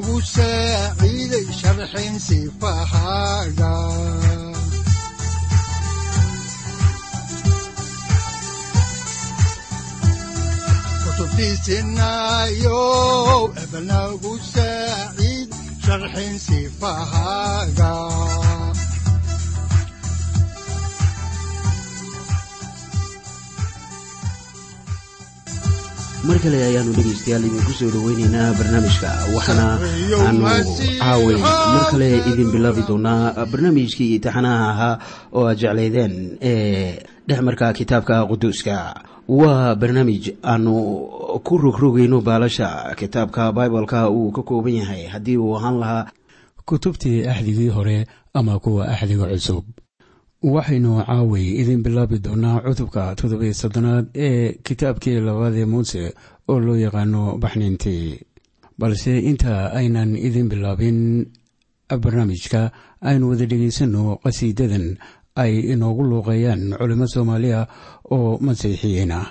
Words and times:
wuxunogu 0.00 0.16
saaciiday 0.34 1.46
sharxin 1.60 2.14
sifahaaga 2.26 3.72
kutubtiisinayow 12.10 13.42
ebnagu 13.62 14.32
saaciid 14.52 15.50
sharxin 15.84 16.34
sifahaaga 16.46 17.92
mar 26.28 26.38
kale 26.42 26.58
ayaanu 26.68 26.92
dhegaystayaal 26.96 27.44
idinku 27.48 27.72
soo 27.78 27.90
dhoweyneynaa 27.94 28.48
barnaamijka 28.58 29.08
waxaana 29.34 29.66
aanu 30.26 30.42
caaway 31.00 31.38
mar 31.74 31.84
kale 31.90 32.08
idin 32.30 32.48
bilaabi 32.54 32.82
doonaa 32.88 33.46
barnaamijkii 33.52 34.18
taxanaha 34.24 34.66
ahaa 34.72 34.94
oo 35.38 35.44
aad 35.50 35.58
jeclaydeen 35.62 36.14
ee 36.50 37.02
dhexmarka 37.28 37.66
kitaabka 37.78 38.16
quduuska 38.30 38.76
waa 39.40 39.74
barnaamij 39.80 40.24
aanu 40.52 40.74
ku 41.46 41.52
rogrogayno 41.64 42.18
baalasha 42.28 42.68
kitaabka 43.00 43.42
bibaleka 43.56 44.00
uu 44.10 44.30
ka 44.36 44.42
kooban 44.48 44.74
yahay 44.80 45.02
haddii 45.12 45.36
uu 45.44 45.56
ahaan 45.56 45.76
lahaa 45.82 46.04
kutubtii 46.68 47.26
axdigii 47.32 47.68
hore 47.76 48.06
ama 48.34 48.58
kuwa 48.58 48.88
axdiga 48.92 49.26
cusub 49.32 49.64
waxaynu 50.42 51.04
caaway 51.04 51.60
idin 51.60 51.82
bilaabi 51.84 52.18
doonaa 52.24 52.60
cutubka 52.64 53.14
toddobiyo 53.14 53.52
soddonaad 53.54 54.06
ee 54.14 54.52
kitaabkii 54.64 55.20
labaadee 55.20 55.64
muuse 55.68 56.14
oo 56.48 56.60
loo 56.60 56.76
yaqaano 56.76 57.36
baxniintii 57.42 58.20
balse 58.78 59.18
inta 59.20 59.72
aynan 59.72 60.16
idin 60.16 60.48
bilaabin 60.48 61.26
barnaamijka 62.02 62.72
aynu 63.08 63.28
wada 63.30 63.44
dhegaysanno 63.46 64.16
qhasiidadan 64.24 64.96
ay 65.36 65.52
inoogu 65.72 66.02
luuqeeyaan 66.10 66.62
culimo 66.78 67.06
soomaaliya 67.06 67.60
oo 68.10 68.38
masiixiyiin 68.40 69.12
ah 69.12 69.26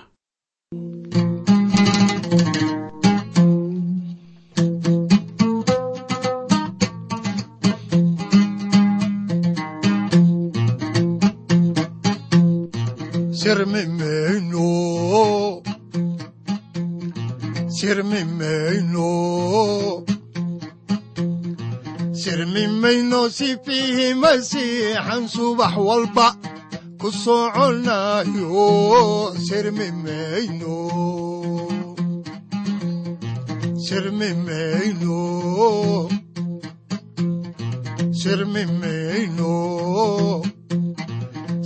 sirmi 22.29 22.63
mayno 22.81 23.21
sifiihi 23.37 24.07
masiixan 24.21 25.23
subax 25.33 25.73
walba 25.87 26.27
ku 26.99 27.07
soconayo 27.23 28.67
sirmi 29.47 29.87
mayno 30.03 30.77
sirmi 33.85 34.29
mayno 34.45 35.19
sirmi 38.19 38.63
mayno 38.81 39.53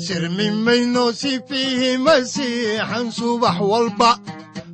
sirmi 0.05 0.47
mayno 0.65 1.05
sifiihi 1.19 1.91
masiixan 2.05 3.07
subax 3.17 3.57
walba. 3.71 4.11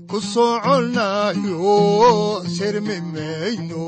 Ku 0.09 0.17
soconayo 0.31 1.77
sirmi 2.55 2.97
mayno 3.13 3.85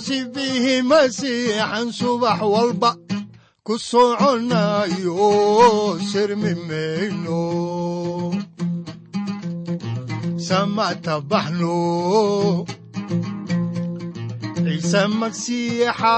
sirmi 0.00 0.80
masiixan 0.90 1.88
subax 1.98 2.40
walba. 2.54 2.90
Ku 3.66 3.74
soconayo 3.76 5.28
sirmi 6.10 6.52
mayno 6.68 7.40
samata 10.50 11.14
baxno 11.30 11.78
ciise 14.66 15.02
magsiixa 15.20 16.16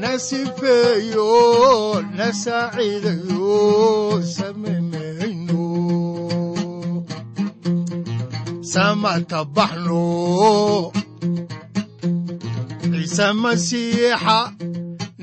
na 0.00 0.10
sifeeyo 0.26 1.32
na 2.16 2.26
saaciidayo 2.42 3.56
sami 4.34 4.74
mayno 4.90 5.64
samata 8.72 9.40
baxno 9.56 10.04
ciise 12.92 13.28
masiixa 13.42 14.38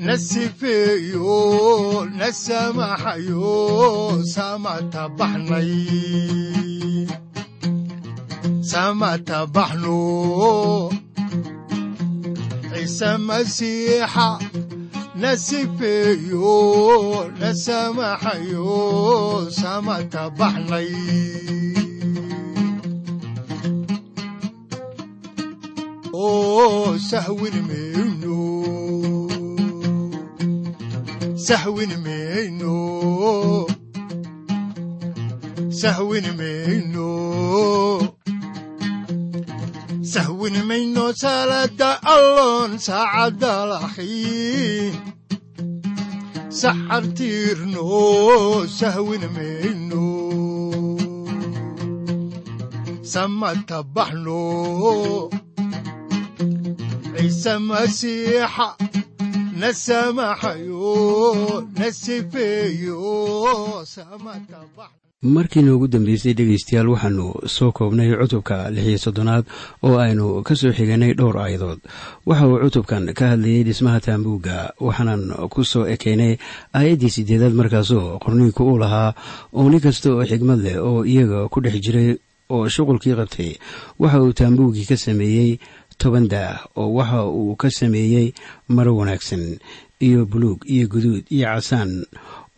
na 0.04 0.14
sifeeyo 0.28 1.30
na 2.18 2.28
samaxayo 2.44 3.54
samata 4.34 5.02
baxnay 8.76 8.82
samata 8.82 9.46
baxno 9.54 10.90
ciise 12.70 13.10
masiixa 13.26 14.28
na 15.20 15.30
sifeeyo 15.44 16.54
na 17.40 17.50
samaxayo 17.64 18.68
samata 19.58 20.22
baxnay 20.38 20.90
sahwin 35.80 36.26
mayno 36.38 38.15
sahwin 40.16 40.56
mayno 40.68 41.06
salada 41.22 41.90
alloon 42.14 42.72
saacadda 42.86 43.52
laxiin 43.72 44.94
saxartiirno 46.60 47.84
sahwin 48.78 49.24
mayno 49.36 50.06
samata 53.12 53.78
baxno 53.94 54.40
ciise 57.16 57.54
masiixa 57.68 58.68
na 59.60 59.68
samaxayo 59.84 60.96
na 61.78 61.86
sifeeyo 62.02 63.00
markii 65.34 65.62
noogu 65.62 65.86
dambeysay 65.88 66.34
dhegaystayaal 66.38 66.88
waxaanu 66.92 67.26
soo 67.54 67.70
koobnay 67.72 68.10
cutubka 68.20 68.70
lixiyo 68.74 68.98
soddonaad 69.04 69.44
oo 69.86 69.96
aynu 70.04 70.42
ka 70.46 70.54
soo 70.60 70.72
xiganay 70.72 71.12
dhowr 71.18 71.36
aayadood. 71.38 71.80
Waxa 72.26 72.46
uu 72.48 72.58
cutubkan 72.64 73.04
ka 73.18 73.24
hadlayay 73.32 73.62
dhismaha 73.64 74.00
taambuugga 74.00 74.56
waxaanan 74.86 75.22
ku 75.52 75.64
soo 75.64 75.86
ekeynay 75.94 76.36
aayaddii 76.74 77.10
sideedaad 77.16 77.54
markaasoo 77.60 78.18
qorniinku 78.22 78.62
uu 78.70 78.78
lahaa 78.78 79.14
oo 79.52 79.68
nin 79.70 79.80
kasta 79.80 80.12
oo 80.12 80.24
xigmad 80.30 80.60
leh 80.66 80.76
oo 80.88 81.04
iyaga 81.04 81.48
ku 81.48 81.60
dhex 81.64 81.76
jiray 81.84 82.08
oo 82.54 82.68
shuqulkii 82.68 83.14
qabtay. 83.18 83.50
Waxa 83.98 84.22
uu 84.22 84.32
taambuuggii 84.32 84.86
ka 84.90 84.96
sameeyey 84.96 85.58
toban 85.98 86.28
daah 86.28 86.66
oo 86.76 86.92
waxa 86.98 87.24
uu 87.26 87.56
ka 87.56 87.70
sameeyey 87.70 88.32
maro 88.68 88.96
wanaagsan 88.96 89.58
iyo 90.06 90.26
buluug 90.30 90.60
iyo 90.68 90.84
guduud 90.92 91.24
iyo 91.30 91.46
casaan 91.48 92.04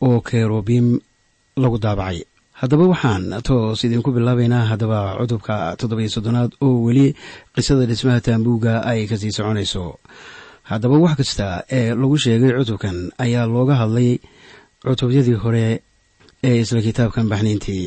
oo 0.02 0.20
kerobiim 0.20 0.98
lagu 1.58 1.78
daabacay 1.78 2.22
haddaba 2.60 2.84
waxaan 2.92 3.24
toos 3.46 3.80
idinku 3.86 4.10
bilaabaynaa 4.16 4.64
haddaba 4.70 4.98
cutubka 5.20 5.56
toddobiyo 5.80 6.10
soddonaad 6.14 6.50
oo 6.66 6.76
weli 6.86 7.06
qisada 7.54 7.84
dhismaha 7.90 8.20
taambuugga 8.26 8.72
ay 8.90 9.06
ka 9.10 9.16
sii 9.20 9.32
soconayso. 9.36 9.84
Haddaba 10.70 10.96
wax 11.04 11.14
kasta 11.20 11.46
ee 11.78 11.94
lagu 12.00 12.16
sheegay 12.24 12.52
cutubkan 12.58 12.96
ayaa 13.24 13.46
looga 13.54 13.74
hadlay 13.80 14.10
cutubyadii 14.82 15.38
hore 15.44 15.66
ee 16.48 16.56
isla 16.62 16.80
kitaabkan 16.86 17.26
baxniintii 17.30 17.86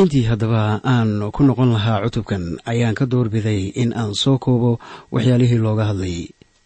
intii 0.00 0.24
haddaba 0.30 0.80
aan 0.92 1.10
ku 1.34 1.42
noqon 1.48 1.70
lahaa 1.76 2.02
cutubkan 2.06 2.44
ayaan 2.70 2.94
ka 2.98 3.04
doorbiday 3.12 3.62
in 3.82 3.90
aan 4.00 4.14
soo 4.22 4.38
koobo 4.38 4.78
waxyaalihii 5.14 5.58
looga 5.66 5.84
hadlay 5.90 6.16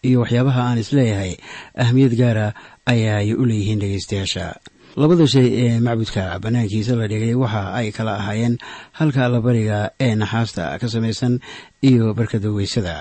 iyo 0.07 0.21
waxyaabaha 0.23 0.61
aan 0.69 0.79
is 0.83 0.93
leeyahay 0.93 1.33
ahmiyad 1.85 2.15
gaara 2.21 2.47
ayaay 2.93 3.35
u 3.35 3.43
leeyihiin 3.51 3.81
dhegaystayaasha 3.83 4.47
labada 5.01 5.27
shay 5.33 5.47
ee 5.65 5.81
macbudka 5.87 6.25
bannaankiisa 6.45 6.95
la 7.01 7.07
dhigay 7.13 7.35
waxa 7.43 7.63
ay 7.79 7.89
kala 7.97 8.13
ahaayeen 8.21 8.55
halka 8.99 9.21
allabariga 9.27 9.79
ee 10.07 10.15
naxaasta 10.23 10.65
ka 10.81 10.87
samaysan 10.95 11.35
iyo 11.89 12.15
barkada 12.19 12.51
weysada 12.57 12.97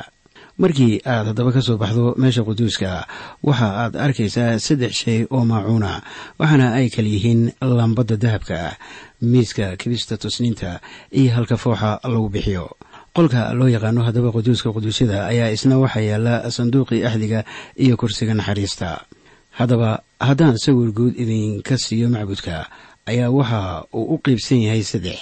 markii 0.62 1.02
aad 1.14 1.26
haddaba 1.32 1.52
ka 1.56 1.62
soo 1.68 1.78
baxdo 1.84 2.06
meesha 2.22 2.44
quduuska 2.48 2.92
waxa 3.44 3.68
aad 3.84 3.94
arkaysaa 4.06 4.60
saddex 4.68 4.94
shay 5.04 5.20
oo 5.36 5.44
maacuuna 5.52 5.92
waxaana 6.40 6.68
ay 6.80 6.88
kala 6.96 7.10
yihiin 7.16 7.42
lambadda 7.80 8.16
dahabka 8.24 8.60
miiska 9.34 9.76
kibista 9.82 10.18
tusniinta 10.18 10.80
iyo 11.20 11.30
halka 11.36 11.58
fooxa 11.64 12.00
lagu 12.04 12.30
bixiyo. 12.36 12.66
Qolka 13.16 13.52
loo 13.60 13.68
yaqaano 13.76 14.02
haddaba 14.08 14.32
quduuska 14.36 14.72
quduusyada 14.76 15.18
ayaa 15.32 15.52
isna 15.56 15.76
waxaa 15.84 16.02
yaalla 16.12 16.36
sanduuqii 16.56 17.04
axdiga 17.10 17.40
iyo 17.84 17.94
kursiga 18.02 18.34
naxariista 18.40 18.90
haddaba 19.57 20.03
haddaan 20.19 20.57
sawir 20.57 20.92
guud 20.92 21.13
idinka 21.24 21.77
siiyo 21.77 22.09
macbudka 22.09 22.69
ayaa 23.06 23.30
waxa 23.30 23.59
uu 23.94 24.15
u 24.15 24.21
qeybsan 24.24 24.62
yahay 24.65 24.83
saddex 24.83 25.19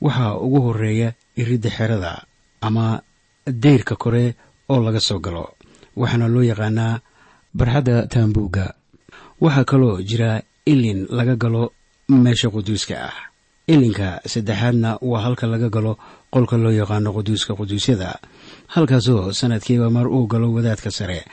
waxaa 0.00 0.36
ugu 0.44 0.58
horreeya 0.66 1.08
iridda 1.36 1.70
xerada 1.70 2.12
ama 2.60 3.02
dayrka 3.46 3.94
kore 3.96 4.34
oo 4.68 4.80
laga 4.86 5.00
soo 5.00 5.18
galo 5.18 5.54
waxaana 5.96 6.28
loo 6.28 6.42
yaqaanaa 6.42 7.00
barxadda 7.54 8.06
taambuugga. 8.06 8.74
Waxaa 9.40 9.64
kaloo 9.64 10.02
jira 10.02 10.42
ilin 10.66 11.06
laga 11.10 11.36
galo 11.36 11.72
meesha 12.08 12.50
quduuska 12.50 12.94
ah. 13.08 13.16
Ilinka 13.66 14.20
saddexaadna 14.26 14.98
waa 15.02 15.22
halka 15.24 15.46
laga 15.46 15.68
galo 15.70 15.98
qolka 16.30 16.56
loo 16.56 16.70
yaqaano 16.70 17.12
quduuska 17.12 17.54
quduusyada 17.58 18.18
halkaasoo 18.74 19.32
sanadkiiba 19.32 19.90
mar 19.90 20.06
uu 20.08 20.26
galo 20.26 20.52
wadaadka 20.52 20.90
sare 20.90 21.24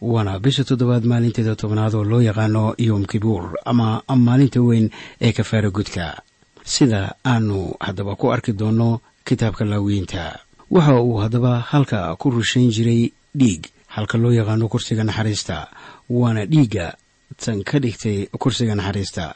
waana 0.00 0.38
bisha 0.38 0.64
toddobaad 0.64 1.04
maalinteeda 1.04 1.54
tobnaad 1.56 1.94
oo 1.94 2.04
loo 2.04 2.20
yaqaano 2.22 2.74
yom 2.78 3.04
kibuur 3.04 3.44
ama 3.64 4.02
maalinta 4.16 4.60
weyn 4.60 4.90
ee 5.20 5.32
kafaara 5.32 5.70
gudka. 5.70 6.22
Sida 6.64 7.14
aanu 7.26 7.74
haddaba 7.80 8.16
ku 8.16 8.32
arki 8.32 8.52
doonno 8.52 9.00
kitaabka 9.24 9.64
laawiyiinta 9.64 10.38
waxa 10.70 11.00
uu 11.02 11.16
haddaba 11.22 11.60
halka 11.60 12.16
ku 12.16 12.30
rushayn 12.30 12.70
jiray 12.70 13.12
dhiig 13.36 13.62
halka 13.86 14.18
loo 14.18 14.32
yaqaano 14.32 14.68
kursiga 14.68 15.04
naxariista. 15.04 15.68
Waana 16.10 16.46
dhiigga 16.46 16.94
tan 17.36 17.62
ka 17.64 17.78
dhigtay 17.78 18.26
kursiga 18.38 18.74
naxariista. 18.74 19.34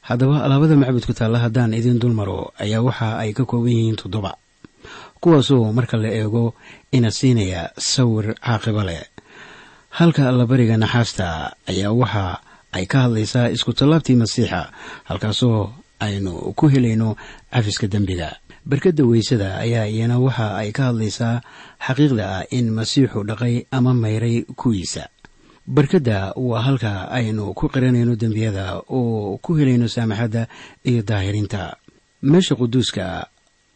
Haddaba 0.00 0.44
alaabada 0.44 0.76
macbudku 0.76 1.12
taalla 1.14 1.38
haddaan 1.38 1.74
idin 1.74 1.98
dul 1.98 2.12
maro 2.12 2.52
ayaa 2.60 2.82
waxa 2.82 3.18
ay 3.18 3.32
ka 3.32 3.44
kooban 3.44 3.72
yihiin 3.72 3.96
toddoba. 3.96 4.32
Kuwaasoo 5.20 5.72
marka 5.72 5.96
la 5.96 6.08
eego 6.12 6.54
ina 6.92 7.10
siinaya 7.10 7.70
sawir 7.78 8.34
caaqibo 8.34 8.82
leh 8.84 9.02
halka 9.98 10.22
allabariga 10.28 10.76
naxaasta 10.82 11.28
ayaa 11.70 11.92
waxa 12.00 12.26
ay 12.76 12.84
ka 12.92 12.98
hadlaysaa 13.06 13.48
isku 13.54 13.72
tallaabtii 13.78 14.18
masiixa 14.22 14.60
halkaasoo 15.08 15.60
aynu 16.06 16.32
ku 16.58 16.64
helayno 16.72 17.08
cafiska 17.52 17.86
dembiga 17.94 18.28
barkadda 18.70 19.04
weysada 19.10 19.48
ayaa 19.64 19.86
iyana 19.94 20.16
waxa 20.26 20.46
ay 20.60 20.70
ka 20.76 20.82
hadlaysaa 20.90 21.34
xaqiiqda 21.86 22.24
ah 22.36 22.42
in 22.50 22.66
masiixu 22.78 23.18
dhaqay 23.28 23.54
ama 23.76 23.94
mayray 23.94 24.42
kuwiisa. 24.60 25.04
Barkadda 25.66 26.32
waa 26.36 26.62
halka 26.66 27.08
aynu 27.18 27.54
ku 27.54 27.68
qiranayno 27.68 28.16
dembiyada 28.16 28.64
oo 28.98 29.38
ku 29.44 29.50
helayno 29.58 29.88
saamaxadda 29.88 30.42
iyo 30.84 31.02
daahirinta. 31.02 31.76
Meesha 32.22 32.54
quduuska 32.54 33.26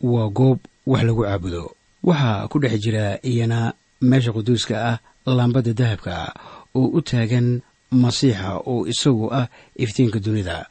waa 0.02 0.28
goob 0.28 0.58
wax 0.86 1.02
lagu 1.04 1.22
caabudo. 1.24 1.64
Waxaa 2.04 2.48
ku 2.48 2.58
dhex 2.60 2.74
jira 2.80 3.18
iyana 3.22 3.72
meesha 4.00 4.32
quduuska 4.32 4.74
ah 4.90 4.98
laambadda 5.26 5.72
dahabka 5.72 6.32
oo 6.74 6.86
u 6.98 7.00
taagan 7.02 7.60
masiixa 7.90 8.60
oo 8.66 8.86
isagu 8.86 9.26
ah 9.32 9.46
iftiinka 9.76 10.18
dunida. 10.20 10.66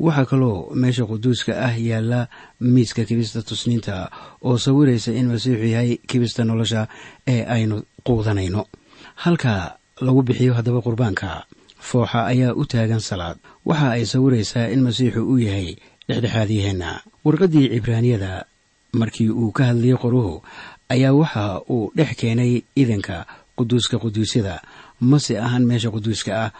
Waxaa 0.00 0.24
kaloo 0.30 0.74
meesha 0.74 1.04
quduuska 1.06 1.52
ah 1.66 1.74
yaalla 1.78 2.28
miiska 2.60 3.04
kibista 3.04 3.42
tusniinta 3.42 4.10
oo 4.42 4.58
sawiraysa 4.58 5.12
in 5.12 5.26
masiixu 5.32 5.66
yahay 5.74 5.96
kibista 6.08 6.44
nolosha 6.44 6.88
ee 7.26 7.44
aynu 7.44 7.82
quudanayno. 8.06 8.66
Halka 9.14 9.76
lagu 10.00 10.22
bixiyo 10.22 10.54
haddaba 10.54 10.80
qurbaanka 10.82 11.44
fooxa 11.78 12.26
ayaa 12.32 12.54
u 12.54 12.64
taagan 12.64 13.00
salaad. 13.00 13.36
Waxa 13.66 13.88
ay 13.96 14.04
sawiraysaa 14.06 14.72
in 14.74 14.80
masiixu 14.82 15.20
uu 15.22 15.38
yahay 15.38 15.76
dhexdhexaadyaheenna 16.08 16.90
warqaddii 17.24 17.68
cibraaniyada 17.74 18.44
markii 19.00 19.28
uu 19.30 19.52
ka 19.52 19.64
hadlayay 19.70 19.96
qoruhu 20.02 20.42
ayaa 20.92 21.12
waxa 21.20 21.44
uu 21.74 21.92
dhex 21.96 22.10
keenay 22.20 22.52
idanka 22.82 23.16
quduuska 23.56 23.96
quduusyada. 24.02 24.54
Mase 25.00 25.34
ahan 25.38 25.64
meesha 25.68 25.90
quduuska 25.94 26.32
ah 26.44 26.50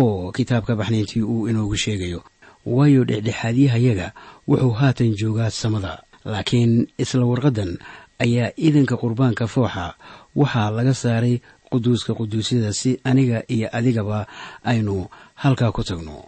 oo 0.00 0.32
kitaabka 0.36 0.72
baxnayntii 0.80 1.22
uu 1.22 1.48
inoogu 1.50 1.76
sheegayo. 1.76 2.20
Waayo 2.66 3.04
dhexdhexaadyahayaga 3.08 4.12
wuxuu 4.48 4.70
haatan 4.80 5.14
joogaa 5.20 5.50
samada. 5.50 6.02
Laakiin 6.24 6.86
isla 6.98 7.24
warqaddan 7.30 7.78
ayaa 8.24 8.52
idanka 8.56 8.96
qurbaanka 9.00 9.46
fooxa 9.54 9.94
waxaa 10.36 10.70
laga 10.76 10.94
saaray 10.94 11.40
quduuska 11.70 12.12
quduusyada 12.18 12.72
si 12.72 12.90
aniga 13.04 13.42
iyo 13.48 13.68
adigaba 13.72 14.26
aynu 14.64 15.08
halkaa 15.34 15.72
ku 15.72 15.82
tagno. 15.84 16.18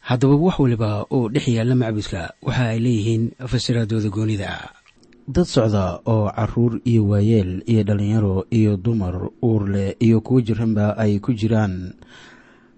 Haddaba 0.00 0.34
wax 0.34 0.56
waliba 0.58 1.06
oo 1.10 1.28
dhex 1.28 1.48
yaalla 1.48 1.74
macbudka 1.74 2.20
waxa 2.42 2.64
ay 2.72 2.78
leeyihiin 2.84 3.24
fasiraadooda 3.50 4.08
goonida 4.08 4.48
ah 4.50 4.81
dad 5.28 5.44
socda 5.46 6.00
oo 6.06 6.30
carruur 6.30 6.80
iyo 6.84 7.06
waayeel 7.08 7.62
iyo 7.66 7.82
dhallinyaro 7.84 8.46
iyo 8.50 8.76
dumar 8.76 9.30
uur 9.42 9.68
leh 9.68 9.94
iyo 10.00 10.20
kuwo 10.20 10.40
jiranba 10.40 10.96
ay 10.98 11.18
ku 11.20 11.32
jiraan. 11.32 11.94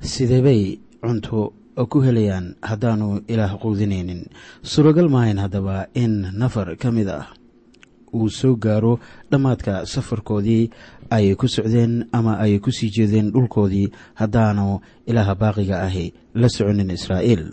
Sideebay 0.00 0.78
cunto 1.00 1.52
ku 1.88 1.99
helayaan? 2.04 2.54
Haddaanu 2.62 3.25
ilaah 3.28 3.57
quudinaynin. 3.59 4.28
Suuragal 4.62 5.09
maahayn 5.09 5.38
haddaba 5.40 5.88
in 5.95 6.28
nafar 6.37 6.76
ka 6.76 6.90
mid 6.92 7.09
ah 7.09 7.33
uu 8.14 8.28
soo 8.30 8.54
gaaro 8.54 9.00
dhammaadka 9.30 9.87
safarkoodii 9.87 10.71
ay 11.11 11.35
ku 11.35 11.49
socdeen 11.50 12.07
ama 12.14 12.38
ay 12.38 12.62
ku 12.62 12.71
sii 12.71 12.90
jeedeen 12.95 13.33
dhulkoodii 13.35 13.90
haddaanu 14.14 14.78
ilaaha 15.07 15.35
baaqiga 15.35 15.83
ahi 15.83 16.14
la 16.38 16.47
soconin 16.49 16.95
israa'iil 16.95 17.50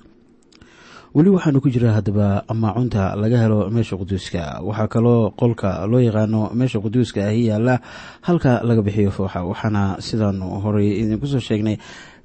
weli 1.16 1.30
waxaanu 1.36 1.60
ku 1.62 1.70
jiraa 1.70 1.96
haddaba 2.00 2.44
maacunta 2.54 3.16
laga 3.16 3.38
helo 3.44 3.70
meesha 3.70 3.98
quduuska. 3.98 4.62
Waxaa 4.64 4.88
kaloo 4.88 5.32
qolka 5.40 5.86
loo 5.92 6.00
yaqaano 6.00 6.42
meesha 6.56 6.80
quduuska 6.80 7.28
ahi 7.28 7.48
yaalla 7.52 7.80
halka 8.22 8.62
laga 8.64 8.82
bixiyo 8.82 9.12
fooxa 9.12 9.44
waxaana 9.44 10.00
sidaanu 10.00 10.46
horey 10.64 10.90
idinku 11.04 11.28
soo 11.28 11.40
sheegnay 11.40 11.78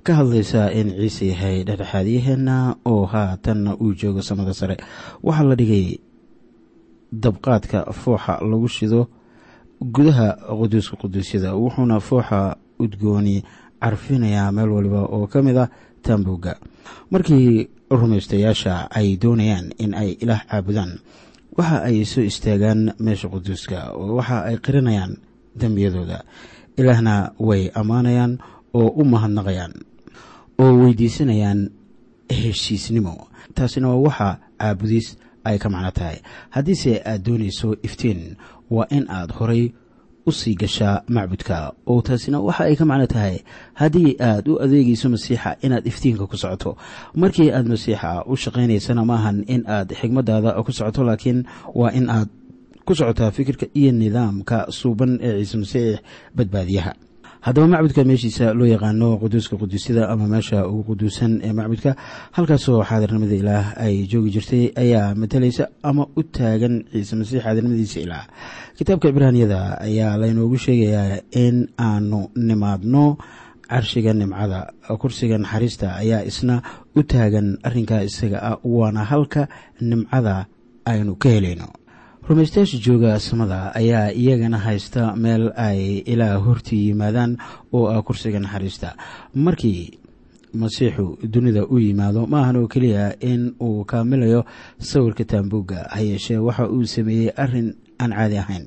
ka 0.07 0.13
hadlaysaa 0.23 0.71
in 0.79 0.89
ciise 0.95 1.27
yahay 1.33 1.65
dhexdhexaadyaheenna 1.67 2.77
oo 2.87 3.07
haatanna 3.07 3.75
uu 3.75 3.93
joogo 3.95 4.23
samada 4.23 4.55
sare. 4.55 4.77
Waxaa 5.23 5.45
la 5.51 5.55
dhigay 5.57 5.99
dabqaadka 7.13 7.79
fooxa 7.93 8.39
lagu 8.51 8.69
shido 8.69 9.09
gudaha 9.83 10.29
quduuska 10.59 10.95
quduusyada 10.97 11.55
wuxuuna 11.59 11.99
fooxa 12.01 12.57
udgooni 12.79 13.43
carfinayaa 13.83 14.53
meel 14.53 14.71
waliba 14.71 15.01
oo 15.11 15.27
ka 15.27 15.43
mid 15.43 15.57
ah 15.59 15.69
taambuugga 16.03 16.59
markii 17.11 17.69
rumaystayaasha 17.91 18.89
ay 18.91 19.17
doonayaan 19.17 19.73
in 19.79 19.95
ay 19.95 20.17
ilaah 20.21 20.43
caabudaan. 20.51 20.99
Waxa 21.57 21.83
ay 21.89 22.05
soo 22.05 22.21
istaagaan 22.27 22.93
meesha 22.99 23.29
quduuska 23.29 23.93
oo 23.97 24.17
waxa 24.21 24.45
ay 24.45 24.57
qiranayaan 24.61 25.17
dembiyadooda 25.57 26.25
ilaahna 26.77 27.33
way 27.41 27.71
ammaanayaan 27.75 28.39
oo 28.75 28.89
u 28.93 29.05
mahadnaqayaan 29.05 29.73
oo 30.59 30.73
weydiisanayaan 30.85 31.71
heshiisnimo. 32.29 33.29
Taasina 33.55 33.89
waa 33.89 34.03
waxa 34.05 34.29
caabudis 34.59 35.17
ay 35.47 35.57
ka 35.59 35.69
macno 35.71 35.91
tahay. 35.95 36.19
Haddiise 36.51 37.01
aad 37.07 37.23
doonayso 37.25 37.79
iftiin 37.87 38.37
waa 38.71 38.87
in 38.91 39.07
aad 39.09 39.31
horay 39.33 39.73
u 40.27 40.33
sii 40.33 40.55
gashaa 40.55 41.03
macbudka. 41.09 41.73
Oo 41.87 42.03
taasina 42.03 42.41
waxa 42.41 42.65
ay 42.65 42.77
ka 42.77 42.85
macno 42.85 43.07
tahay 43.07 43.37
haddii 43.81 44.17
aad 44.21 44.49
u 44.49 44.59
adeegayso 44.65 45.09
masiixa 45.09 45.57
inaad 45.65 45.87
iftiinka 45.87 46.27
ku 46.27 46.37
socoto. 46.37 46.77
Markii 47.15 47.51
aad 47.53 47.67
masiixa 47.73 48.25
u 48.27 48.37
shaqaynaysana 48.37 49.05
maahan 49.11 49.45
in 49.47 49.63
aad 49.67 49.89
xigmadaada 50.01 50.59
ku 50.67 50.73
socoto 50.73 51.05
laakiin 51.09 51.45
waa 51.75 51.91
in 51.99 52.11
aad 52.11 52.29
ku 52.87 52.95
socotaa 52.95 53.31
fikirka 53.31 53.67
iyo 53.75 53.93
nidaamka 53.93 54.67
suuban 54.71 55.19
ee 55.23 55.43
ciise 55.43 55.57
masiix 55.63 55.99
badbaadiyaha 56.37 56.93
haddaba 57.45 57.67
macbudka 57.73 58.03
meeshiisa 58.11 58.47
loo 58.59 58.67
yaqaano 58.75 59.09
quduuska 59.23 59.55
quduusyada 59.61 60.09
ama 60.13 60.27
meesha 60.33 60.67
ugu 60.69 60.83
quduusan 60.95 61.33
ee 61.47 61.53
macbudka 61.59 61.91
halkaasoo 62.37 62.83
xaadirnimada 62.89 63.35
ilaah 63.43 63.67
ay 63.85 63.95
joogi 64.11 64.31
jirtay 64.37 64.65
ayaa 64.83 65.15
matalaysa 65.15 65.65
ama 65.83 66.07
u 66.17 66.23
taagan 66.37 66.75
ciise 66.93 67.15
masiix 67.21 67.41
xaadirnimadiisa 67.47 67.99
ilaah. 68.07 68.25
Kitaabka 68.79 69.09
cibraaniyada 69.09 69.61
ayaa 69.87 70.17
laynoogu 70.21 70.57
sheegayaa 70.65 71.21
in 71.45 71.57
aanu 71.79 72.21
nimaadno 72.49 73.05
carshiga 73.71 74.13
nimcada 74.21 74.61
kursiga 75.01 75.37
naxariista 75.39 75.87
ayaa 76.03 76.23
isna 76.31 76.55
u 76.97 77.03
taagan 77.13 77.49
arrinkaa 77.67 78.03
isaga 78.09 78.39
ah 78.51 78.57
waana 78.77 79.03
halka 79.11 79.43
nimcada 79.91 80.35
aynu 80.91 81.13
ka 81.23 81.29
helayno 81.35 81.67
rumaystayaasha 82.29 82.79
jooga 82.83 83.19
samada 83.21 83.75
ayaa 83.75 84.11
iyagana 84.13 84.59
haysta 84.59 85.15
meel 85.17 85.53
ay 85.57 85.99
ilaa 86.13 86.37
hortii 86.39 86.89
yimaadaan 86.89 87.37
oo 87.73 87.87
ah 87.89 88.03
kursiga 88.03 88.41
naxariista. 88.41 88.97
Markii 89.35 89.99
masiixu 90.55 91.19
dunida 91.23 91.63
u 91.71 91.79
yimaado 91.79 92.27
maahan 92.27 92.57
oo 92.57 92.69
keliya 92.69 93.15
in 93.21 93.55
uu 93.63 93.85
kaamilayo 93.85 94.45
sawirka 94.79 95.25
taambuugga 95.25 95.87
ha 95.93 96.01
yeeshee 96.01 96.39
waxa 96.39 96.69
uu 96.69 96.85
sameeyey 96.87 97.31
arrin 97.37 97.75
aan 98.01 98.11
caadi 98.11 98.39
ahayn. 98.39 98.65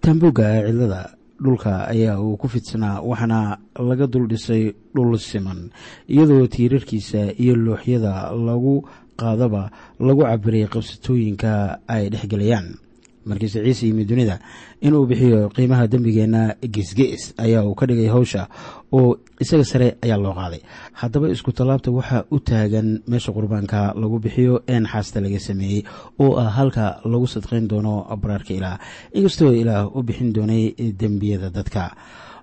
Taambuugga 0.00 0.62
cidlada 0.66 1.10
dhulka 1.42 1.88
ayaa 1.90 2.20
uu 2.22 2.36
ku 2.36 2.48
fidsanaa 2.48 3.00
waxaana 3.02 3.58
laga 3.82 4.06
dul 4.06 4.28
dhisay 4.30 4.72
dhul 4.94 5.18
siman 5.18 5.70
iyadoo 6.08 6.46
tiirarkiisa 6.46 7.34
iyo 7.34 7.56
looxyada 7.56 8.30
lagu 8.30 8.86
qaadaba 9.18 9.70
lagu 9.98 10.22
cabiray 10.22 10.66
qabsatooyinka 10.70 11.82
ay 11.88 12.08
dhexgelayaan 12.14 12.78
markiise 13.26 13.62
ciise 13.64 13.86
yimid 13.86 14.08
dunida 14.08 14.38
inuu 14.80 15.06
bixiyo 15.06 15.48
qiimaha 15.54 15.86
dembigeenna 15.86 16.54
gesgees 16.74 17.34
ayaa 17.38 17.64
uu 17.64 17.74
ka 17.74 17.86
dhigay 17.86 18.08
hawsha 18.08 18.48
oo 18.92 19.16
isaga 19.40 19.64
sare 19.64 19.88
ayaa 20.02 20.16
loo 20.24 20.34
qaaday. 20.34 20.60
Haddaba 20.92 21.28
isku 21.34 21.52
tallaabta 21.52 21.90
waxaa 21.90 22.24
u 22.30 22.38
taagan 22.40 23.02
meesha 23.06 23.32
qurbaanka 23.32 23.94
lagu 24.00 24.18
bixiyo 24.18 24.62
ee 24.68 24.80
naxaasta 24.80 25.20
laga 25.20 25.40
sameeyey 25.40 25.82
oo 26.18 26.36
ah 26.38 26.50
halka 26.50 27.00
lagu 27.04 27.26
sadqayn 27.26 27.68
doono 27.68 28.06
abraarka 28.14 28.52
ilaah. 28.54 28.78
Inkastoo 29.14 29.52
ilaah 29.52 29.88
u 29.96 30.02
bixin 30.02 30.32
doonay 30.32 30.74
dembiyada 31.00 31.50
dadka 31.50 31.94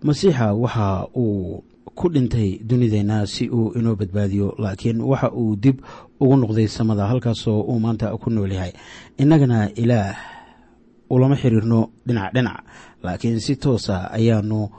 masiixa 0.04 0.54
waxa 0.54 1.08
uu 1.16 1.64
ku 2.00 2.08
dhintay 2.10 2.60
dunideenna 2.64 3.26
si 3.28 3.50
uu 3.50 3.74
inoo 3.76 3.96
badbaadiyo 3.96 4.56
laakiin 4.58 5.02
waxa 5.02 5.32
uu 5.36 5.56
dib 5.56 5.78
ugu 6.20 6.36
noqday 6.38 6.68
samada 6.68 7.08
halkaasoo 7.12 7.62
uu 7.68 7.80
maanta 7.80 8.16
ku 8.18 8.30
nool 8.30 8.52
yahay. 8.52 8.72
Innagana 9.18 9.70
ilaah 9.76 10.16
ulama 11.10 11.36
xiriirno 11.36 11.80
dhinac 12.08 12.34
dhinac. 12.36 12.60
Laakiin 13.04 13.40
si 13.40 13.56
toosa 13.56 14.12
ayaanu 14.12 14.70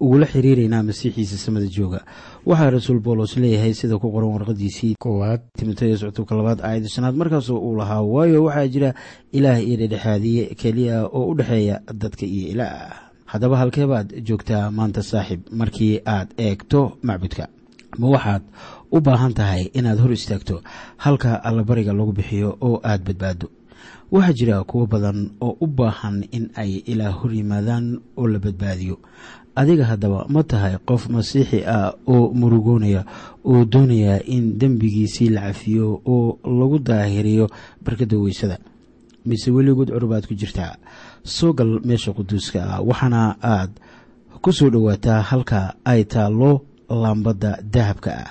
ugula 0.00 0.26
xiriiraynaa 0.26 0.82
masiixiisa 0.82 1.36
samada 1.44 1.66
jooga. 1.76 2.00
Waxaa 2.46 2.70
rasuul 2.70 3.00
boolos 3.00 3.36
leeyahay 3.36 3.74
sida 3.74 3.98
ku 3.98 4.10
qoran 4.14 4.30
warqadiisii 4.34 4.94
koowaad 4.98 5.40
timoteos 5.58 6.00
cutubka 6.06 6.34
labaad 6.38 6.60
aayadda 6.62 6.88
shanaad 6.88 7.14
markaasoo 7.20 7.58
uu 7.58 7.76
lahaa 7.76 8.02
waayo 8.02 8.44
waxaa 8.44 8.68
jira 8.74 8.90
ilaah 9.32 9.58
iyo 9.62 9.76
dhedhexaadiye 9.76 10.54
keliya 10.54 11.06
oo 11.06 11.26
u 11.30 11.34
dhexeeya 11.34 11.80
dadka 12.00 12.26
iyo 12.26 12.48
ilaah. 12.54 13.10
Haddaba 13.26 13.56
halkee 13.60 13.86
baad 13.86 14.08
joogtaa 14.26 14.70
maanta 14.70 15.02
saaxiib 15.02 15.40
markii 15.52 16.00
aad 16.06 16.28
eegto 16.38 16.80
macbudka 17.02 17.48
ma 17.98 18.06
waxaad 18.14 18.42
u 18.92 19.00
baahan 19.00 19.34
tahay 19.34 19.62
inaad 19.78 19.98
hor 20.00 20.12
istaagto 20.12 20.62
halka 20.96 21.42
allabariga 21.48 21.92
lagu 21.92 22.12
bixiyo 22.12 22.56
oo 22.60 22.80
aad 22.84 23.02
badbaado 23.04 23.46
waxaa 24.10 24.32
jira 24.38 24.64
kuwo 24.64 24.86
badan 24.86 25.30
oo 25.40 25.56
u 25.60 25.66
baahan 25.66 26.24
in 26.32 26.50
ay 26.56 26.82
ilaa 26.86 27.10
hor 27.12 27.32
yimaadaan 27.34 28.00
oo 28.16 28.26
la 28.28 28.38
badbaadiyo. 28.38 28.96
Adiga 29.58 29.84
haddaba 29.90 30.26
ma 30.30 30.42
tahay 30.42 30.78
qof 30.88 31.08
masiixi 31.10 31.66
ah 31.66 31.92
oo 32.06 32.30
murugoonaya 32.34 33.02
oo 33.44 33.64
doonaya 33.64 34.22
in 34.24 34.58
dembigiisii 34.58 35.28
la 35.34 35.40
cafiyo 35.50 36.00
oo 36.06 36.38
lagu 36.46 36.78
daahiriyo 36.78 37.50
barkada 37.84 38.16
weysada. 38.18 38.58
Mise 39.26 39.50
weli 39.50 39.74
gudcur 39.74 40.06
baad 40.06 40.24
ku 40.30 40.34
jirtaa 40.34 40.78
soo 41.24 41.52
gal 41.52 41.80
meesha 41.84 42.12
quduuska 42.14 42.62
ah 42.64 42.80
waxaana 42.80 43.36
aad 43.42 43.70
ku 44.42 44.52
soo 44.52 44.70
dhowaataa 44.70 45.20
halka 45.26 45.74
ay 45.84 46.04
taallo 46.06 46.62
laambadda 46.88 47.58
dahabka 47.62 48.10
ah. 48.14 48.30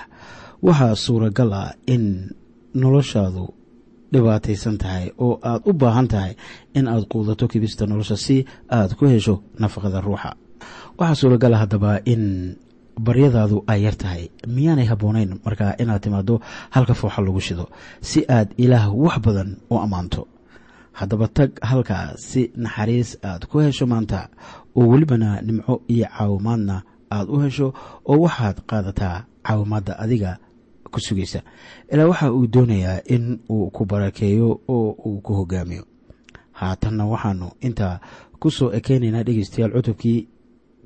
Waxaa 0.63 0.95
suuragal 0.95 1.51
ah 1.53 1.75
in 1.85 2.31
noloshaadu 2.73 3.51
dhibaataysan 4.13 4.75
tahay 4.81 5.05
oo 5.25 5.33
aad 5.49 5.61
u 5.69 5.73
baahan 5.73 6.07
tahay 6.13 6.33
in 6.77 6.87
aad 6.87 7.03
quudato 7.11 7.45
kibista 7.51 7.83
nolosha 7.89 8.17
si 8.25 8.45
aad 8.77 8.91
ku 8.97 9.05
hesho 9.13 9.35
nafaqada 9.61 9.99
ruuxa. 10.05 10.31
Waxaa 10.99 11.15
suuragala 11.19 11.57
haddaba 11.61 11.91
in 12.13 12.23
baryadaadu 13.05 13.57
ay 13.71 13.79
yar 13.85 13.95
tahay. 14.01 14.23
Miyaanay 14.55 14.85
habboonayn 14.91 15.31
markaa 15.45 15.75
inaad 15.81 16.01
timaado 16.03 16.35
halka 16.75 16.93
fooxa 16.93 17.21
lagu 17.25 17.41
shido 17.47 17.65
si 18.09 18.19
aad 18.35 18.49
ilaah 18.63 18.89
wax 19.03 19.15
badan 19.25 19.49
u 19.69 19.75
ammaanto. 19.85 20.21
Haddaba 20.99 21.27
tag 21.37 21.51
halkaa 21.69 22.05
si 22.27 22.41
naxariis 22.63 23.09
aad 23.29 23.45
ku 23.49 23.55
hesho 23.65 23.85
maanta 23.91 24.19
oo 24.77 24.85
welibana 24.91 25.29
nimco 25.47 25.73
iyo 25.93 26.07
caawimaadna 26.17 26.75
aad 27.15 27.27
u 27.29 27.37
hesho 27.43 27.67
oo 28.11 28.17
waxaad 28.25 28.57
qaadataa 28.69 29.17
caawimaadda 29.45 29.93
adiga 30.03 30.31
ku 30.97 31.01
sugaysa 31.05 31.41
ilaa 31.93 32.09
waxa 32.09 32.33
uu 32.33 32.47
doonayaa 32.53 32.99
in 33.05 33.39
uu 33.49 33.69
ku 33.69 33.85
barakeeyo 33.85 34.49
oo 34.67 34.89
uu 35.05 35.21
ku 35.21 35.33
hogaamiyo. 35.33 35.85
Haatanna 36.51 37.05
waxaanu 37.05 37.47
intaa 37.61 37.99
ku 38.41 38.49
soo 38.51 38.71
ekeynaynaa 38.77 39.23
dhegeystayaal 39.23 39.71
cutubkii 39.77 40.27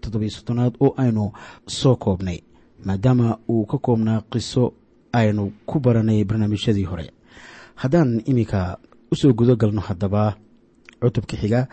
toddobiyo 0.02 0.32
soddonaad 0.36 0.74
oo 0.84 0.92
aynu 0.98 1.32
soo 1.68 1.96
koobnay 1.96 2.40
maadaama 2.86 3.38
uu 3.50 3.66
ka 3.66 3.78
koobnaa 3.78 4.22
qiso 4.32 4.74
aynu 5.14 5.52
ku 5.66 5.80
baranay 5.80 6.24
barnaamijyadii 6.24 6.84
hore. 6.92 7.08
Haddaan 7.76 8.22
iminka 8.26 8.78
u 9.12 9.16
soo 9.16 9.34
gudo 9.34 9.56
galno 9.56 9.82
haddaba 9.82 10.36
cutubka 11.02 11.38
xiga 11.38 11.68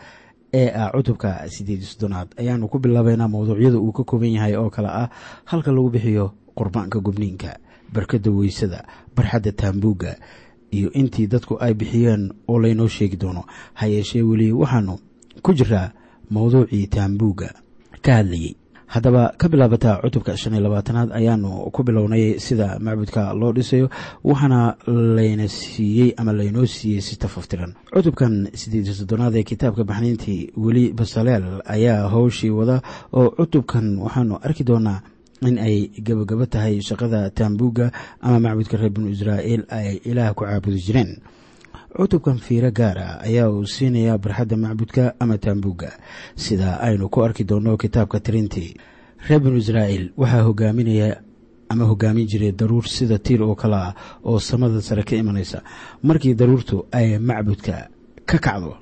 ee 0.54 0.71
ah 0.71 0.90
cutubka 0.95 1.49
siddeed 1.50 1.78
iyo 1.83 1.88
soddonaad 1.90 2.28
ayaanu 2.40 2.68
ku 2.68 2.78
bilaabaynaa 2.78 3.28
mawduucyada 3.28 3.78
uu 3.78 3.92
ka 3.92 4.04
kooban 4.04 4.33
yahay 4.33 4.54
oo 4.57 4.71
kale 4.71 4.88
ah 4.88 5.09
halka 5.45 5.73
lagu 5.73 5.90
bixiyo 5.90 6.33
qurbaanka 6.57 7.00
gubniinka 7.00 7.59
barkada 7.92 8.30
weysada 8.30 8.85
barxadda 9.16 9.52
taambuugga 9.52 10.16
iyo 10.71 10.92
intii 10.92 11.26
dadku 11.26 11.57
ay 11.61 11.75
bixiyeen 11.75 12.33
oo 12.49 12.59
laynoo 12.61 12.88
sheegi 12.88 13.16
doono 13.16 13.45
ha 13.75 13.87
yeeshee 13.87 14.23
weli 14.23 14.52
waxaanu 14.52 14.99
ku 15.42 15.52
jiraa 15.54 15.90
mawduucii 16.30 16.87
taambuugga. 16.87 17.49
Ka 18.02 18.12
hadlayey 18.21 18.54
haddaba 18.87 19.33
ka 19.38 19.49
bilaabataa 19.49 20.00
cutubka 20.02 20.37
shan 20.37 20.52
iyo 20.54 20.62
labaatanaad 20.62 21.12
ayaanu 21.12 21.71
ku 21.73 21.83
bilownay 21.83 22.38
sida 22.40 22.78
macbudka 22.80 23.33
loo 23.35 23.52
dhisayo 23.52 23.90
waxaana 24.25 24.76
layna 24.87 25.49
siiyey 25.49 26.12
ama 26.16 26.33
laynoo 26.33 26.66
siiyey 26.66 27.00
si 27.00 27.16
tafaftiran 27.18 27.75
cutubkan 27.92 28.49
siddeed 28.54 28.85
iyo 28.87 28.95
soddonaad 28.95 29.37
ee 29.37 29.42
kitaabka 29.42 29.85
baxniintii 29.85 30.52
weli 30.57 30.92
basaleel 30.92 31.61
ayaa 31.64 32.09
howshii 32.09 32.50
wada 32.50 32.80
oo 33.12 33.28
cutubkan 33.37 33.99
waxaanu 33.99 34.38
arki 34.42 34.64
doonaa 34.64 35.00
in 35.42 35.59
ay 35.59 35.90
gabagabo 36.02 36.47
tahay 36.47 36.80
shaqada 36.80 37.30
taambuugga 37.30 37.92
ama 38.21 38.40
macbudka 38.40 38.76
reer 38.76 38.90
binu 38.90 39.09
israa'iil 39.14 39.62
ay 39.71 40.00
ilaah 40.04 40.35
ku 40.35 40.45
caabudi 40.45 40.80
jireen. 40.80 41.18
Cutubkan 41.95 42.38
fiiro 42.38 42.71
gaara 42.71 43.18
ayaa 43.23 43.49
uu 43.50 43.66
siinayaa 43.66 44.18
barxadda 44.18 44.57
macbudka 44.57 45.14
ama 45.21 45.38
taambuugga 45.38 45.90
sida 46.37 46.80
aynu 46.80 47.09
ku 47.09 47.23
arki 47.25 47.45
doonno 47.45 47.76
kitaabka 47.76 48.21
tirintii 48.21 48.75
reer 49.28 49.40
binu 49.40 49.57
israa'iil 49.57 50.12
waxaa 50.16 50.42
hogaaminaya 50.47 51.23
ama 51.68 51.85
hogaamin 51.85 52.26
jiray 52.26 52.52
daruur 52.52 52.87
sida 52.88 53.18
tiir 53.18 53.42
oo 53.42 53.54
kale 53.54 53.75
ah 53.76 53.95
oo 54.25 54.38
samada 54.38 54.80
sare 54.80 55.02
ka 55.02 55.16
imanaysa. 55.16 55.62
Markii 56.02 56.35
daruurtu 56.35 56.87
ay 56.92 57.18
macbudka 57.18 57.88
ka 58.26 58.38
kacdo 58.38 58.76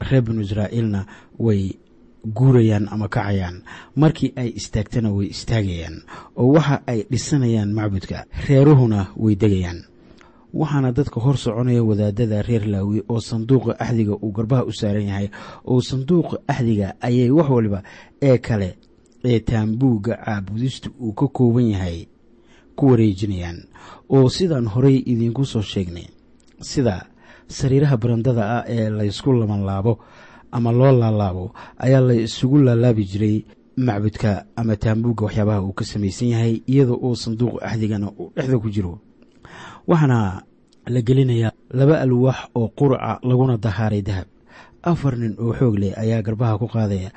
reer 0.00 0.22
binu 0.22 0.40
israa'iilna 0.42 1.06
way 1.38 1.78
guurayaan 2.26 2.88
ama 2.90 3.08
kacayaan. 3.08 3.62
Markii 3.96 4.32
ay 4.36 4.52
istaagtana 4.56 5.10
way 5.12 5.26
istaagayaan. 5.30 6.02
Oo 6.36 6.52
waxa 6.52 6.82
ay 6.86 7.06
dhisanayaan 7.10 7.72
macbudka 7.72 8.24
reeruhuna 8.48 9.12
way 9.16 9.34
degayaan. 9.36 9.84
Waxaana 10.54 10.92
dadka 10.92 11.20
hor 11.20 11.36
soconaya 11.36 11.84
wadaadada 11.84 12.42
reer 12.42 12.64
laawi 12.66 13.02
oo 13.08 13.20
sanduuqa 13.20 13.76
axdiga 13.78 14.16
uu 14.16 14.32
garbaha 14.32 14.64
u 14.64 14.72
saaran 14.72 15.06
yahay. 15.08 15.28
Oo 15.64 15.80
sanduuqa 15.80 16.38
axdiga 16.48 16.94
ayay 17.00 17.30
wax 17.30 17.48
waliba 17.50 17.82
ee 18.22 18.38
kale 18.38 18.78
ee 19.24 19.40
taambuugga 19.40 20.16
caabudistu 20.24 20.90
uu 21.00 21.12
ka 21.12 21.28
kooban 21.28 21.68
yahay 21.70 22.08
ku 22.76 22.86
wareejinayaan. 22.90 23.68
Oo 24.08 24.28
sidaan 24.28 24.66
horey 24.66 24.96
idiinku 25.06 25.44
soo 25.44 25.62
sheegnay. 25.62 26.08
Sida 26.60 27.06
sariiraha 27.48 27.96
barandada 27.96 28.42
ah 28.58 28.64
ee 28.68 28.88
laysku 28.90 29.32
labanlaabo 29.32 29.98
ama 30.52 30.72
loo 30.72 30.92
laalaabo 31.00 31.54
ayaa 31.78 32.00
la 32.00 32.14
isugu 32.14 32.58
laalaabi 32.58 33.04
jiray 33.04 33.36
macbudka 33.76 34.44
ama 34.56 34.76
taambuugga 34.76 35.24
waxyaabaha 35.26 35.60
uu 35.62 35.72
ka 35.72 35.84
samaysan 35.84 36.28
yahay 36.28 36.54
iyadoo 36.66 36.98
uu 37.06 37.16
sanduuq 37.16 37.62
axdigana 37.62 38.10
uu 38.10 38.32
dhexda 38.36 38.58
ku 38.58 38.68
jiro. 38.70 38.98
Waxaana 39.86 40.42
la 40.86 41.00
gelinayaa 41.02 41.52
laba 41.70 42.00
alwaax 42.00 42.36
oo 42.54 42.68
quraca 42.78 43.20
laguna 43.22 43.56
dahaaray 43.56 44.02
dahab. 44.02 44.26
Afar 44.82 45.16
nin 45.18 45.34
oo 45.38 45.52
xoog 45.58 45.76
leh 45.78 45.92
ayaa 45.98 46.22
garbaha 46.22 46.58
ku 46.58 46.66
qaadaya 46.66 47.10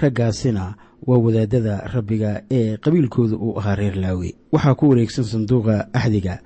raggaasina 0.00 0.74
waa 1.06 1.18
wadaadada 1.18 1.74
rabbiga 1.94 2.42
ee 2.50 2.76
qabiilkooda 2.76 3.36
uu 3.36 3.58
ahaa 3.58 3.74
reer 3.76 3.96
laawe 3.96 4.34
waxaa 4.52 4.74
ku 4.74 4.88
wareegsan 4.90 5.24
sanduuqa 5.24 5.88
axdiga 5.92 6.40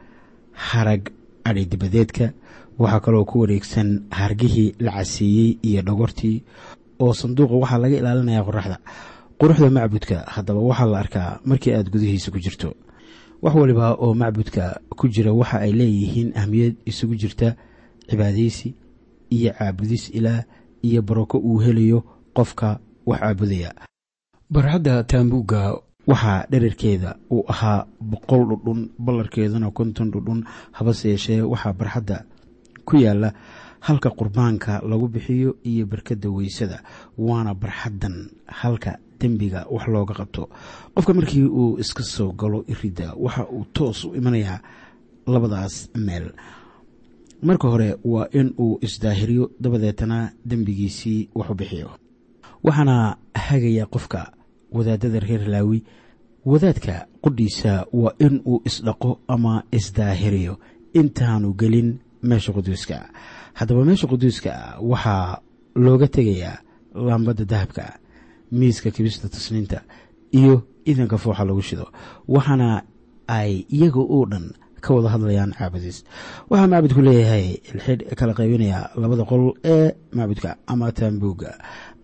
harag 0.53 1.03
adhi 1.45 1.65
dibadeedka 1.67 2.33
waxaa 2.83 3.01
kaloo 3.05 3.25
ku 3.31 3.37
wareegsan 3.43 3.89
hargihii 4.19 4.75
la 4.85 4.91
caseeyey 4.97 5.51
iyo 5.69 5.81
dhogortii 5.83 6.37
oo 7.03 7.13
sanduuqa 7.21 7.55
waxaa 7.63 7.79
laga 7.83 7.97
ilaalinayaa 8.01 8.45
qoraxda 8.49 8.77
quruxda 9.41 9.69
macbudka 9.77 10.17
haddaba 10.35 10.61
waxaa 10.71 10.87
la 10.93 10.99
arkaa 11.05 11.31
markii 11.49 11.73
aad 11.75 11.89
gudihiisa 11.93 12.31
ku 12.31 12.39
jirto. 12.45 12.71
Wax 13.43 13.55
waliba 13.61 13.87
oo 14.05 14.15
macbudka 14.15 14.81
ku 14.99 15.05
jira 15.09 15.33
waxa 15.33 15.57
ay 15.65 15.73
leeyihiin 15.73 16.33
ahmiyad 16.41 16.75
isugu 16.91 17.15
jirta 17.23 17.49
cibaadaysi 18.09 18.69
iyo 19.37 19.51
caabudis 19.59 20.11
ilaah 20.19 20.45
iyo 20.83 21.01
barako 21.03 21.39
uu 21.39 21.59
helayo 21.65 21.99
qofka 22.37 22.79
wax 23.07 23.21
caabudaya. 23.21 23.71
Barxadda 24.51 25.05
taambuugga. 25.05 25.63
Waxaa 26.07 26.47
dherarkeeda 26.51 27.11
uu 27.31 27.45
ahaa 27.49 27.87
boqol 28.01 28.43
dhudhun 28.51 28.81
ballarkeeduna 28.99 29.71
konton 29.71 30.11
dhudhun 30.11 30.45
habase 30.73 31.09
yeeshee 31.09 31.41
waxaa 31.53 31.73
barxadda 31.73 32.25
ku 32.91 32.97
yaalla 32.97 33.31
halka 33.87 34.11
qurbaanka 34.19 34.73
lagu 34.91 35.07
bixiyo 35.15 35.51
iyo 35.71 35.85
barkadda 35.87 36.29
weysada 36.37 36.79
waana 37.19 37.55
barxaddan 37.55 38.17
halka 38.61 38.99
dembiga 39.21 39.61
wax 39.71 39.85
looga 39.95 40.15
qabto. 40.15 40.43
Qofka 40.95 41.13
markii 41.15 41.45
uu 41.45 41.79
iska 41.83 42.03
soo 42.03 42.33
galo 42.33 42.65
iridda 42.73 43.15
waxa 43.25 43.47
uu 43.53 43.65
toos 43.73 44.05
u 44.05 44.15
imanayaa 44.19 44.61
labadaas 45.27 45.75
meel. 45.95 46.27
Marka 47.43 47.69
hore 47.69 47.97
waa 48.05 48.27
in 48.33 48.55
uu 48.59 48.79
isdaahiriyo 48.87 49.51
dabadeetana 49.61 50.33
dembigiisii 50.45 51.29
wax 51.35 51.51
u 51.51 51.55
bixiyo. 51.55 51.91
Waxaana 52.65 53.17
hagaya 53.35 53.87
qofka 53.87 54.33
wadaadada 54.73 55.21
reer 55.21 55.49
laawi. 55.49 55.85
Wadaadka 56.45 57.07
qudhiisa 57.23 57.87
waa 57.93 58.13
in 58.19 58.41
uu 58.47 58.63
isdhaqo 58.65 59.21
ama 59.29 59.63
isdaahiriyo 59.73 60.59
intaanu 60.95 61.55
gelin 61.55 61.99
meesha 62.23 62.53
quduuska. 62.53 63.09
Haddaba 63.55 63.85
meesha 63.85 64.07
quduuska 64.07 64.53
waxaa 64.81 65.39
looga 65.75 66.09
tegayaa 66.09 66.59
laambadda 66.95 67.45
dahabka 67.45 67.85
miiska 68.53 68.91
kibista 68.91 69.29
tasniinta 69.29 69.81
iyo 70.33 70.63
idanka 70.85 71.19
fooxa 71.19 71.45
lagu 71.45 71.63
shido. 71.63 71.87
Waxaana 72.29 72.83
ay 73.29 73.65
iyaga 73.71 74.01
oo 74.01 74.27
dhan 74.27 74.53
ka 74.81 74.95
wada 74.95 75.09
hadlayaan 75.13 75.53
caabudis 75.53 76.05
waxaa 76.51 76.67
macbudku 76.73 77.01
leeyahay 77.03 77.47
ilxidh 77.73 78.03
kala 78.19 78.33
qaybinaya 78.35 78.91
labada 78.97 79.25
qol 79.25 79.53
ee 79.65 79.93
macbudka 80.13 80.57
ama 80.67 80.93
taambuugga. 80.93 81.53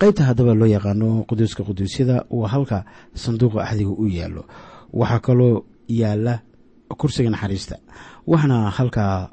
Qaybta 0.01 0.23
haddaba 0.29 0.55
loo 0.55 0.69
yaqaano 0.69 1.25
quduuska 1.29 1.65
quduusyada 1.65 2.25
waa 2.31 2.49
halka 2.49 2.85
sanduuqa 3.15 3.65
axdiga 3.65 3.91
u 3.91 4.07
yaallo. 4.07 4.45
Waxaa 4.93 5.21
kaloo 5.27 5.65
yaalla 5.89 6.41
kursiga 7.01 7.31
naxariista 7.31 7.77
waxaana 8.27 8.71
halkaa 8.71 9.31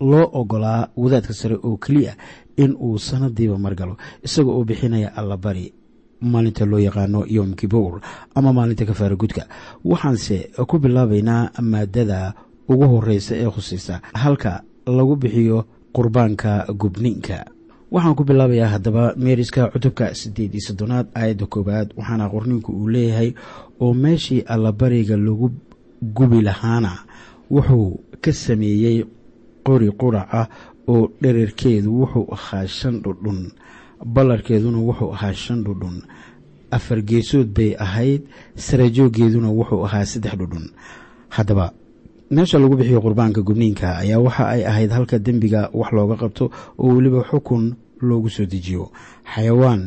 loo 0.00 0.30
ogolaa 0.32 0.88
wadaadka 0.96 1.32
sare 1.32 1.56
oo 1.62 1.76
keliya 1.76 2.16
in 2.56 2.76
uu 2.80 2.98
sanadiiba 2.98 3.58
margalo 3.58 3.96
isaga 4.22 4.50
oo 4.50 4.64
bixinaya 4.64 5.14
allabari 5.16 5.72
maalinta 6.20 6.64
loo 6.66 6.78
yaqaano 6.78 7.24
yom 7.28 7.54
kibowr 7.54 8.00
ama 8.34 8.52
maalinta 8.52 8.84
kafaara 8.86 9.16
gudka 9.16 9.46
waxaanse 9.84 10.50
ku 10.66 10.78
bilaabaynaa 10.78 11.50
maadada 11.62 12.34
ugu 12.68 12.86
horeysa 12.88 13.36
ee 13.36 13.50
khusaysa 13.50 14.00
halka 14.14 14.62
lagu 14.86 15.16
bixiyo 15.16 15.64
qurbaanka 15.92 16.66
gubniinka. 16.80 17.44
Waxaan 17.90 18.14
ku 18.14 18.24
bilaabayaa 18.24 18.68
haddaba 18.68 19.14
meeriska 19.16 19.70
cutubka 19.72 20.14
sideed 20.14 20.52
iyo 20.54 20.60
soddonaad 20.66 21.06
aayadda 21.14 21.46
koowaad 21.46 21.88
waxaana 21.96 22.28
qorniinku 22.28 22.72
uu 22.72 22.88
leeyahay 22.88 23.32
oo 23.80 23.94
meeshii 23.94 24.40
allabariga 24.40 25.16
lagu 25.16 25.50
gubi 26.02 26.42
lahaana 26.42 26.92
wuxuu 27.50 28.00
ka 28.20 28.32
sameeyey 28.32 29.04
qori 29.68 29.88
qurac 30.00 30.28
ah 30.40 30.46
oo 30.92 31.02
dherarkeedu 31.22 31.90
wuxuu 32.00 32.26
ahaa 32.36 32.66
shan 32.78 32.94
dhudhun 33.04 33.40
ballarkeeduna 34.14 34.78
wuxuu 34.88 35.10
ahaa 35.16 35.32
shan 35.42 35.58
dhudhun 35.66 35.96
afar 36.76 36.98
geesood 37.10 37.48
bay 37.56 37.70
ahayd 37.86 38.22
sarajooggeeduna 38.66 39.48
wuxuu 39.58 39.84
ahaa 39.86 40.04
saddex 40.04 40.34
dhudhun. 40.40 40.66
Haddaba 41.36 41.72
meesha 42.30 42.58
lagu 42.58 42.76
bixiyo 42.76 43.00
qurbaanka 43.00 43.40
gubniinka 43.42 43.88
ayaa 44.04 44.20
waxa 44.26 44.44
ay 44.54 44.62
ahayd 44.70 44.90
halka 44.96 45.18
dembiga 45.18 45.70
wax 45.72 45.90
looga 45.96 46.16
qabto 46.22 46.44
oo 46.78 46.88
weliba 46.96 47.24
xukun 47.30 47.64
loogu 48.00 48.28
soo 48.30 48.46
dejiyo. 48.46 48.92
Xayawaan 49.34 49.82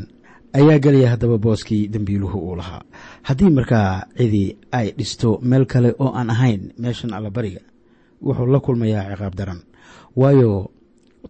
ayaa 0.53 0.79
gelaya 0.83 1.09
haddaba 1.13 1.37
booskii 1.37 1.87
dembiiluhu 1.93 2.37
uu 2.39 2.55
lahaa. 2.55 2.81
Haddii 3.23 3.49
markaa 3.49 4.05
cidi 4.17 4.57
ay 4.71 4.93
dhisto 4.97 5.39
meel 5.41 5.65
kale 5.65 5.93
oo 5.99 6.11
aan 6.17 6.29
ahayn 6.29 6.73
meeshan 6.81 7.13
allabariga 7.13 7.61
wuxuu 8.21 8.45
la 8.53 8.59
kulmayaa 8.59 9.05
ciqaab 9.13 9.35
daran 9.35 9.61
waayo 10.15 10.71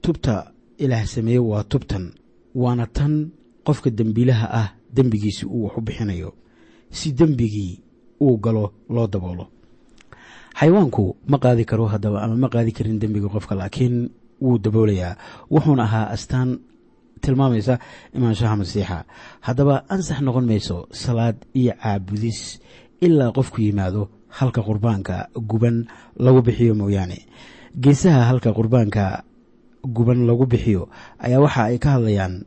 tubta 0.02 0.52
ilaah 0.78 1.06
sameeye 1.06 1.39
waa 1.39 1.63
tubtan 1.63 2.12
waana 2.56 2.88
tan 2.88 3.32
qofka 3.63 3.89
dembiilaha 3.89 4.48
ah 4.52 4.67
dembigiisi 4.96 5.46
uu 5.46 5.63
wax 5.65 5.78
u 5.78 5.82
bixinayo. 5.82 6.34
Si 6.89 7.13
dembigii 7.13 7.80
uu 8.22 8.38
galo 8.38 8.74
loo 8.89 9.08
daboolo. 9.08 9.48
Xayawaanku 10.60 11.15
ma 11.28 11.38
qaadi 11.38 11.63
karo 11.65 11.86
haddaba 11.88 12.24
ama 12.24 12.36
ma 12.36 12.50
qaadi 12.50 12.72
karin 12.72 13.00
dembiga 13.00 13.30
qofka 13.30 13.56
laakiin 13.56 14.10
wuu 14.41 14.58
daboolayaa. 14.58 15.15
Wuxuuna 15.52 15.84
ahaa 15.84 16.10
astaan 16.15 16.60
tilmaamaysa 17.22 17.80
imaanshaha 18.15 18.56
masiixa. 18.58 19.06
Haddaba 19.41 19.86
ansax 19.89 20.20
noqon 20.22 20.46
mayso 20.46 20.88
salaad 20.91 21.38
iyo 21.54 21.74
caabudis 21.82 22.60
ilaa 23.02 23.32
qofku 23.32 23.62
yimaado 23.62 24.10
halka 24.28 24.62
qurbaanka 24.62 25.30
guban 25.50 25.86
lagu 26.20 26.41
bixiyo 26.41 26.76
mooyaane 26.76 27.20
geesaha 27.76 28.22
halka 28.30 28.52
qurbaanka 28.54 29.24
guban 29.84 30.26
lagu 30.28 30.46
bixiyo 30.46 30.90
ayaa 31.20 31.40
waxa 31.42 31.64
ay 31.72 31.78
ka 31.80 31.90
hadlayaan 31.98 32.46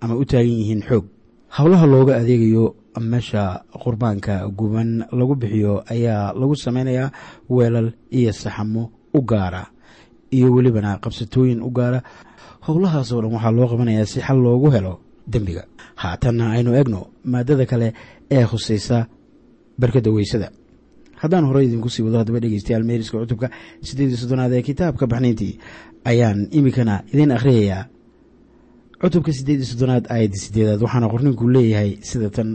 ama 0.00 0.14
u 0.16 0.24
taagan 0.24 0.48
yihiin 0.60 0.82
xoog. 0.88 1.04
Howlaha 1.50 1.86
looga 1.86 2.16
adeegayo 2.16 2.74
meesha 3.00 3.62
qurbaanka 3.82 4.48
guban 4.58 5.04
lagu 5.12 5.34
bixiyo 5.34 5.82
ayaa 5.90 6.32
lagu 6.32 6.54
sameynayaa 6.56 7.10
weelal 7.50 7.92
iyo 8.10 8.32
saxamo 8.32 8.90
u 9.14 9.20
gaara 9.22 9.66
iyo 10.30 10.52
welibana 10.54 10.98
qabsatooyin 11.02 11.60
u 11.62 11.70
gaara. 11.70 12.02
Howlahaasoo 12.66 13.20
dhan 13.22 13.32
waxaa 13.34 13.50
loo 13.56 13.66
qabanayaa 13.68 14.06
si 14.06 14.20
xal 14.20 14.38
loogu 14.38 14.70
helo 14.70 15.00
dembiga. 15.26 15.64
Haatanna 15.96 16.52
aynu 16.54 16.74
egno 16.80 17.00
maadada 17.24 17.66
kale 17.66 17.92
ee 18.30 18.44
khusaysa 18.46 19.06
barkadda 19.80 20.10
weysada 20.10 20.48
haddaan 21.22 21.44
horey 21.48 21.64
idinku 21.68 21.88
sii 21.94 22.02
wado 22.06 22.18
haddaba 22.20 22.40
dhegeystayaal 22.44 22.84
meeriska 22.90 23.16
cutubka 23.22 23.48
siddeed 23.88 24.08
iyo 24.10 24.18
soddonaad 24.22 24.52
ee 24.58 24.62
kitaabka 24.68 25.04
baxnayntii 25.12 25.52
ayaan 26.10 26.38
iminkana 26.58 26.94
idiin 27.12 27.32
akhriyayaa. 27.36 27.82
Cutubka 29.02 29.32
siddeed 29.36 29.58
iyo 29.60 29.68
soddonaad 29.72 30.04
aayadda 30.14 30.38
sideedaad 30.44 30.80
waxaana 30.84 31.06
qorninku 31.12 31.44
leeyahay 31.54 31.90
sida 32.10 32.30
tan. 32.36 32.48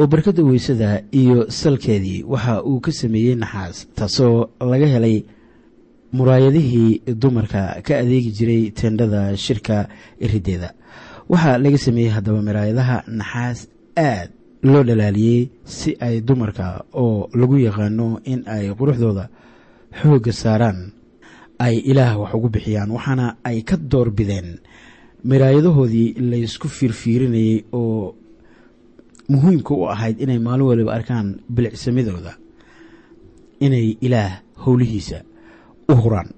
Oo 0.00 0.06
barkadda 0.12 0.42
weysada 0.48 1.02
iyo 1.20 1.38
salkeedii 1.60 2.24
waxa 2.32 2.62
uu 2.64 2.80
ka 2.80 2.92
sameeyey 2.92 3.34
naxaas 3.42 3.76
taasoo 3.98 4.48
laga 4.70 4.86
helay 4.94 5.16
muraayadihii 6.12 7.02
dumarka 7.22 7.62
ka 7.86 7.92
adeegi 8.02 8.30
jiray 8.38 8.62
teendhada 8.78 9.36
shirka 9.36 9.76
irideeda 10.24 10.70
waxaa 11.28 11.58
laga 11.64 11.78
sameeyey 11.86 12.10
haddaba 12.16 12.40
muraayadaha 12.48 12.96
naxaas 13.20 13.58
aad 13.96 14.30
loo 14.62 14.82
dhalaaliyey 14.84 15.48
si 15.64 15.96
ay 16.00 16.20
dumarka 16.20 16.84
oo 16.92 17.28
lagu 17.34 17.56
yaqaano 17.58 18.20
in 18.24 18.40
ay 18.46 18.68
quruxdooda 18.78 19.28
xoogga 20.00 20.32
saaraan 20.32 20.92
ay 21.58 21.76
ilaah 21.90 22.16
wax 22.20 22.32
ugu 22.34 22.48
bixiyaan 22.54 22.90
waxaana 22.96 23.36
ay 23.44 23.62
ka 23.68 23.76
door 23.76 24.10
bideen 24.10 24.58
miraayadahoodii 25.24 26.14
laysku 26.30 26.68
fiirfiirinayey 26.68 27.64
oo 27.72 28.14
muhiimka 29.32 29.72
u 29.74 29.88
ahayd 29.88 30.20
inay 30.20 30.38
maalin 30.38 30.66
waliba 30.70 30.92
arkaan 30.98 31.40
bilicsamidooda 31.54 32.32
inay 33.60 33.96
ilaah 34.00 34.40
howlihiisa 34.64 35.18
u 35.88 35.94
huraan. 36.02 36.28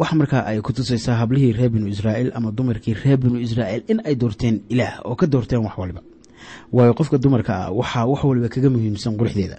Waxa 0.00 0.14
markaa 0.16 0.42
ay 0.46 0.60
ku 0.60 0.72
tusaysaa 0.72 1.16
hablihii 1.20 1.52
reer 1.52 1.70
binu 1.70 1.86
israa'iil 1.88 2.30
ama 2.34 2.52
dumarkii 2.52 2.94
reer 3.02 3.16
binu 3.16 3.38
israa'iil 3.40 3.82
in 3.88 3.98
ay 4.04 4.14
doorteen 4.14 4.60
ilaah 4.68 5.00
oo 5.04 5.14
ka 5.16 5.26
doorteen 5.26 5.64
wax 5.64 5.74
waliba 5.78 6.02
waayo 6.72 6.94
qofka 6.94 7.18
dumarka 7.18 7.52
ah 7.66 7.70
waxaa 7.72 8.06
wax 8.06 8.24
waliba 8.24 8.48
kaga 8.48 8.70
muhiimsan 8.70 9.16
quruxdeeda. 9.16 9.58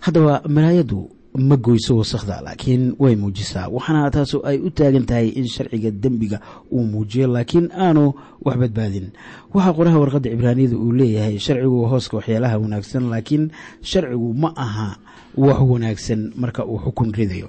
Haddaba 0.00 0.42
maraayaddu 0.48 1.10
ma 1.36 1.56
goyso 1.56 1.96
wasakhda 2.00 2.40
laakiin 2.40 2.94
way 2.98 3.16
muujisaa. 3.16 3.68
Waxaana 3.68 4.10
taasu 4.10 4.40
ay 4.46 4.56
u 4.58 4.70
taagan 4.70 5.04
tahay 5.04 5.28
in 5.36 5.44
sharciga 5.48 5.90
dembiga 5.90 6.40
uu 6.72 6.84
muujiyo 6.84 7.26
laakiin 7.28 7.68
aanu 7.76 8.14
wax 8.44 8.56
badbaadin. 8.56 9.10
Waxaa 9.54 9.72
qoraha 9.76 9.98
warqadda 10.00 10.30
cibraaniyada 10.32 10.76
uu 10.76 10.92
leeyahay 10.92 11.38
sharcigu 11.38 11.84
hooska 11.90 12.16
waxyaalaha 12.16 12.56
wanaagsan 12.58 13.04
laakiin 13.12 13.50
sharcigu 13.82 14.34
ma 14.34 14.52
aha 14.56 14.96
wax 15.36 15.58
wanaagsan 15.60 16.32
marka 16.36 16.64
uu 16.64 16.78
xukun 16.84 17.12
ridayo. 17.12 17.48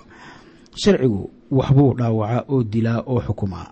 Sharcigu 0.75 1.29
waxbuu 1.51 1.93
dhaawacaa 1.93 2.43
oo 2.51 2.63
dilaa 2.63 3.03
oo 3.07 3.21
xukumaa. 3.21 3.71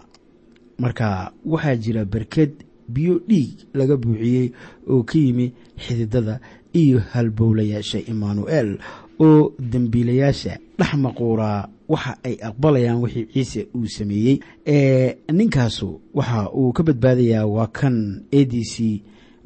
Marka 0.80 1.32
waxaa 1.46 1.76
jira 1.76 2.06
berked 2.06 2.52
biyo 2.90 3.22
dhiig 3.30 3.52
laga 3.74 3.98
buuxiyey 3.98 4.52
oo 4.90 5.04
ka 5.04 5.18
yimi 5.20 5.54
xididada 5.78 6.40
iyo 6.74 7.00
halbowlayaasha 7.12 8.00
emmanuel 8.12 8.78
oo 9.20 9.54
dembiilayaasha 9.60 10.58
dhex 10.78 10.94
maquuraa 11.04 11.70
waxa 11.88 12.18
ay 12.24 12.36
aqbalayaan 12.42 13.02
wixii 13.04 13.28
ciise 13.34 13.68
uu 13.76 13.88
sameeyey. 13.88 14.40
Ee 14.66 15.16
ninkaasu 15.32 16.02
waxa 16.14 16.50
uu 16.52 16.74
ka 16.74 16.84
badbaadayaa 16.84 17.46
waa 17.46 17.68
kan 17.68 18.26
a 18.32 18.46
d 18.46 18.54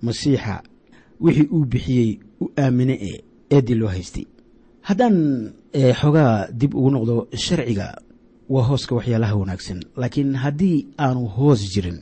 masiixa. 0.02 0.63
Wixii 1.19 1.47
uu 1.52 1.65
bixiyey 1.65 2.19
u 2.41 2.45
aamine 2.58 2.93
e 2.93 3.23
eedii 3.52 3.75
loo 3.75 3.88
haystay. 3.88 4.25
Haddaan 4.82 5.52
xoogaa 6.02 6.47
dib 6.52 6.73
ugu 6.75 6.89
noqdo 6.91 7.28
sharciga 7.36 8.02
waa 8.49 8.63
hooska 8.63 8.95
waxyaalaha 8.95 9.36
wanaagsan. 9.36 9.84
Laakiin 9.97 10.36
haddii 10.36 10.88
aanu 10.97 11.28
hoos 11.28 11.62
jirin 11.73 11.99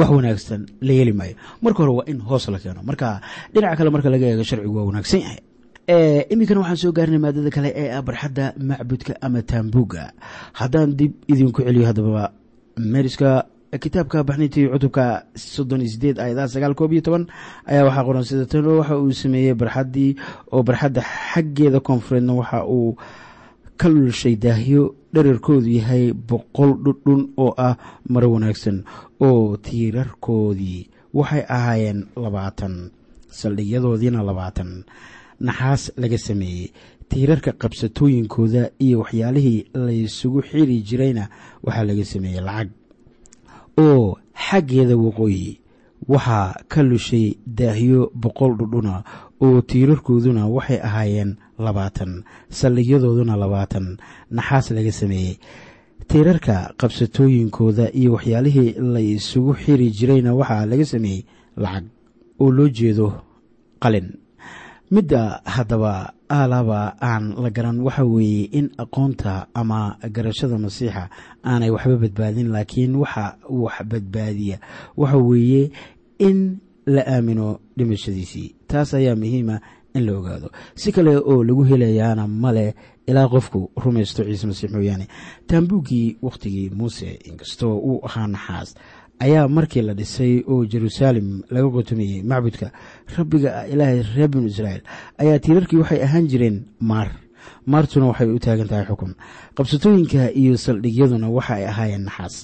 wax 0.00 0.10
wanaagsan 0.16 0.60
la 0.86 0.92
yeeli 0.98 1.12
maayo. 1.20 1.34
Marka 1.62 1.78
hore 1.82 1.92
waa 1.98 2.06
in 2.12 2.18
hoos 2.28 2.48
la 2.54 2.58
keeno. 2.62 2.80
Marka 2.88 3.08
dhinaca 3.52 3.76
kale 3.78 3.90
marka 3.94 4.08
laga 4.14 4.26
eego 4.32 4.44
sharcigu 4.50 4.76
waa 4.78 4.86
wanaagsan 4.90 5.20
yahay. 5.24 5.40
Iminkana 6.32 6.60
waxaan 6.62 6.76
soo 6.82 6.92
gaarinay 6.96 7.18
maadada 7.24 7.50
kale 7.56 7.68
ee 7.82 7.88
ah 7.96 8.02
barxadda 8.08 8.44
macbudka 8.68 9.12
ama 9.26 9.40
taambuga 9.50 10.02
haddaan 10.58 10.90
dib 10.98 11.12
idinku 11.32 11.60
celiyo 11.66 11.86
haddaba 11.90 12.22
meeriska 12.92 13.30
kitaabka 13.82 14.18
baxnintii 14.28 14.66
cutubka 14.72 15.04
soddon 15.34 15.80
iyo 15.82 15.90
sideed 15.94 16.16
ayadaha 16.24 16.48
sagaal 16.54 16.74
koob 16.78 16.92
iyo 16.94 17.02
toban 17.06 17.24
ayaa 17.70 17.84
waxaa 17.88 18.04
qoran 18.06 18.24
sida 18.28 18.46
waxa 18.80 18.94
uu 19.02 19.12
sameeyey 19.22 19.54
barxaddii 19.60 20.10
oo 20.54 20.62
barxadda 20.68 21.02
xaggeeda 21.32 21.80
koonfureedna 21.86 22.32
waxa 22.40 22.58
uu 22.66 22.94
ka 23.80 23.86
lulshay 23.88 24.34
daahyo 24.44 24.94
dherarkoodu 25.14 25.68
yahay 25.78 26.12
boqol 26.12 26.72
dhudhun 26.84 27.22
oo 27.36 27.54
ah 27.58 27.76
maro 28.08 28.28
wanaagsan 28.32 28.84
oo 29.20 29.56
tiirarkoodii 29.56 30.88
waxay 31.14 31.42
ahaayeen 31.56 32.06
labaatan 32.16 32.90
saldhigyadoodiina 33.30 34.22
labaatan. 34.22 34.84
Naxaas 35.40 35.92
laga 35.96 36.18
sameeyey 36.18 36.72
tiirarka 37.08 37.52
qabsatooyinkooda 37.52 38.70
iyo 38.78 38.98
waxyaalihii 39.00 39.64
laysugu 39.74 40.42
xiri 40.42 40.82
jirayna 40.88 41.28
waxaa 41.64 41.84
laga 41.88 42.04
sameeyey 42.04 42.40
lacag 42.40 42.68
oo 43.78 44.16
xaggeeda 44.46 44.96
waqooyi. 44.96 45.60
Waxaa 46.08 46.54
ka 46.68 46.82
lushay 46.82 47.36
daahyo 47.46 48.10
boqol 48.14 48.52
dhudhuna 48.58 49.04
oo 49.40 49.60
tiirarkooduna 49.62 50.46
waxay 50.46 50.78
ahaayeen 50.88 51.36
labaatan 51.58 52.24
saldhigyadooduna 52.58 53.36
labaatan. 53.36 53.96
Naxaas 54.30 54.70
laga 54.76 54.92
sameeyey. 54.92 55.34
Tiirarka 56.08 56.74
qabsatooyinkooda 56.80 57.92
iyo 57.92 58.12
waxyaalihii 58.16 58.74
la 58.92 59.00
isugu 59.00 59.54
xiri 59.62 59.90
jirayna 59.90 60.34
waxaa 60.34 60.66
laga 60.70 60.84
sameeyey 60.84 61.24
lacag 61.56 61.84
oo 62.40 62.50
loo 62.56 62.68
jeedo 62.68 63.06
qalin. 63.82 64.08
Midda 64.90 65.40
haddaba 65.44 66.12
aalaba 66.30 66.96
aan 67.00 67.34
la 67.42 67.50
garan 67.50 67.78
waxa 67.80 68.04
weeye 68.04 68.44
in 68.58 68.70
aqoonta 68.82 69.46
ama 69.54 69.96
garashada 70.14 70.58
masiixa 70.58 71.10
aanay 71.44 71.70
waxba 71.70 71.96
badbaadin 72.02 72.48
laakiin 72.54 72.96
waxa 73.02 73.24
wax 73.48 73.76
badbaadiya. 73.90 74.56
Waxa 74.96 75.16
weeye 75.18 75.70
in 76.18 76.58
la 76.86 77.02
aamino 77.06 77.60
dhimashadiisii 77.76 78.54
taas 78.72 78.90
ayaa 78.98 79.16
muhiima 79.22 79.56
in 79.96 80.02
la 80.06 80.12
ogaado. 80.18 80.48
Si 80.80 80.88
kale 80.94 81.12
oo 81.30 81.42
lagu 81.48 81.62
helayaana 81.70 82.24
male 82.44 82.66
ilaa 83.10 83.28
qofku 83.34 83.60
rumaysto 83.82 84.22
ciise 84.28 84.46
masiix 84.50 84.70
mooyaane 84.74 85.06
taambuuggii 85.48 86.16
wakhtigii 86.26 86.70
muuse 86.78 87.08
inkastoo 87.28 87.74
uu 87.88 87.98
ahaa 88.06 88.26
naxaas 88.34 88.70
ayaa 89.24 89.48
markii 89.56 89.82
la 89.82 89.94
dhisay 89.98 90.34
oo 90.52 90.64
jeruusaalem 90.72 91.28
laga 91.54 91.68
qotomiyey 91.76 92.22
macbudka 92.30 92.66
rabbiga 93.16 93.50
ilaahay 93.72 94.02
reer 94.14 94.28
binu 94.32 94.46
israa'iil 94.52 94.82
ayaa 95.22 95.38
tiirarkii 95.44 95.78
waxay 95.82 96.00
ahaan 96.06 96.26
jireen 96.30 96.58
maar. 96.80 97.10
Maartuna 97.66 98.06
waxay 98.10 98.28
u 98.30 98.38
taagan 98.44 98.68
tahay 98.70 98.86
xukun 98.90 99.12
qabsatooyinka 99.56 100.22
iyo 100.40 100.54
saldhigyaduna 100.64 101.28
waxa 101.36 101.54
ay 101.58 101.64
ahaayeen 101.72 102.04
naxaas 102.08 102.36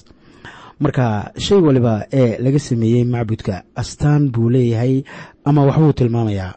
marka 0.79 1.31
shay 1.45 1.57
waliba 1.67 2.05
ee 2.13 2.37
laga 2.43 2.59
sameeyey 2.59 3.03
macbudka 3.05 3.63
astaan 3.75 4.29
buu 4.33 4.49
leeyahay 4.49 5.03
ama 5.45 5.65
waxbuu 5.67 5.93
tilmaamayaa. 5.93 6.53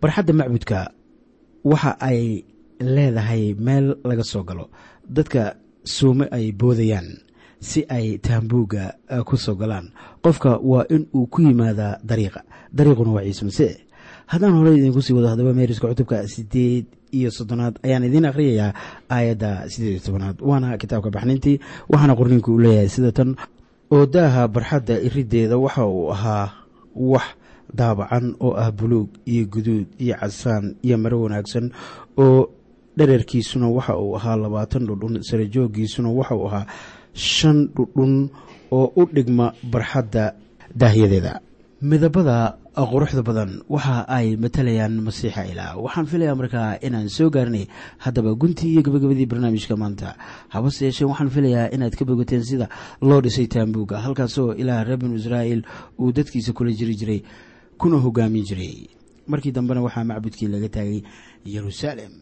Barxadda 0.00 0.32
macbudka 0.40 0.78
waxa 1.64 1.90
ay 2.00 2.44
leedahay 2.80 3.54
meel 3.66 3.86
laga 4.04 4.24
soo 4.24 4.42
galo. 4.48 4.70
Dadka 5.08 5.56
suume 5.84 6.26
ay 6.36 6.52
boodayaan 6.52 7.08
si 7.60 7.84
ay 7.88 8.18
taambuugga 8.18 8.94
ku 9.24 9.36
soo 9.36 9.54
galaan. 9.54 9.86
Qofka 10.22 10.58
waa 10.70 10.84
in 10.90 11.06
uu 11.14 11.26
ku 11.26 11.42
yimaadaa 11.42 11.98
dariiqa. 12.04 12.40
Dariiquna 12.76 13.10
waa 13.16 13.24
ciise 13.24 13.44
masiix 13.44 13.76
haddaan 14.26 14.54
horey 14.58 14.74
idinku 14.78 15.02
sii 15.02 15.14
wado 15.14 15.28
haddaba 15.28 15.52
meeriska 15.54 15.86
cutubka 15.88 16.26
sideed 16.28 16.86
iyo 17.18 17.30
soddonaad 17.36 17.74
ayaan 17.86 18.04
idiin 18.08 18.26
akhriyayaa 18.30 18.70
aayadda 19.14 19.50
sideed 19.72 19.92
iyo 19.96 20.02
tobanaad. 20.06 20.36
Waana 20.48 20.78
kitaabka 20.82 21.10
baxnintii 21.16 21.56
waxaana 21.90 22.14
qorniinku 22.18 22.50
uu 22.54 22.58
leeyahay 22.64 22.88
sida 22.94 23.12
tan 23.18 23.30
oo 23.94 24.04
daaha 24.14 24.42
barxadda 24.54 24.94
iriddeeda 25.06 25.56
waxa 25.64 25.82
uu 25.86 26.10
ahaa 26.14 26.46
wax 27.12 27.26
daabacan 27.78 28.26
oo 28.46 28.52
ah 28.62 28.70
buluug 28.78 29.08
iyo 29.32 29.44
guduud 29.54 29.86
iyo 30.04 30.14
casaan 30.20 30.64
iyo 30.86 30.96
maro 31.02 31.16
wanaagsan 31.24 31.66
oo 32.24 32.40
dherarkiisuna 32.98 33.66
waxa 33.76 33.94
uu 34.02 34.16
ahaa 34.18 34.36
labaatan 34.42 34.82
dhudhun 34.88 35.14
sarajoogiisuna 35.28 36.08
waxa 36.18 36.34
uu 36.40 36.46
ahaa 36.48 36.64
shan 37.12 37.58
dhudhun 37.76 38.14
oo 38.78 38.86
u 38.96 39.02
dhigma 39.14 39.46
barxadda 39.72 40.24
daahyadeeda 40.80 41.32
midabada 41.90 42.36
quruxda 42.84 43.22
badan 43.24 43.62
waxa 43.72 44.04
ay 44.08 44.36
matalayaan 44.36 45.00
masiixa 45.00 45.48
ilaah. 45.48 45.80
Waxaan 45.80 46.06
filayaa 46.06 46.36
markaa 46.36 46.76
inaan 46.84 47.08
soo 47.08 47.30
gaarnay. 47.30 47.64
Haddaba 48.04 48.34
guntii 48.36 48.72
iyo 48.76 48.82
gabagabadii 48.82 49.26
barnaamijka 49.26 49.76
maanta. 49.76 50.12
Habase 50.52 50.84
yeeshee 50.84 51.08
waxaan 51.08 51.30
filayaa 51.30 51.72
inaad 51.72 51.96
ka 51.96 52.04
bogateen 52.04 52.44
sida 52.44 52.68
loo 53.00 53.20
dhisay 53.24 53.46
taambuugga 53.48 54.04
halkaasoo 54.04 54.52
ilaah 54.60 54.84
reer 54.84 54.98
binu 55.00 55.16
israa'iil 55.16 55.62
uu 55.98 56.12
dadkiisa 56.12 56.52
kula 56.52 56.72
jiri 56.72 56.94
jiray 57.00 57.20
kuna 57.78 57.96
hogaamin 57.96 58.44
jiray. 58.44 58.88
Markii 59.26 59.52
dambena 59.52 59.80
waxaa 59.80 60.04
macbudkii 60.04 60.48
laga 60.52 60.68
taagay 60.68 61.00
yeruusaalem 61.44 62.12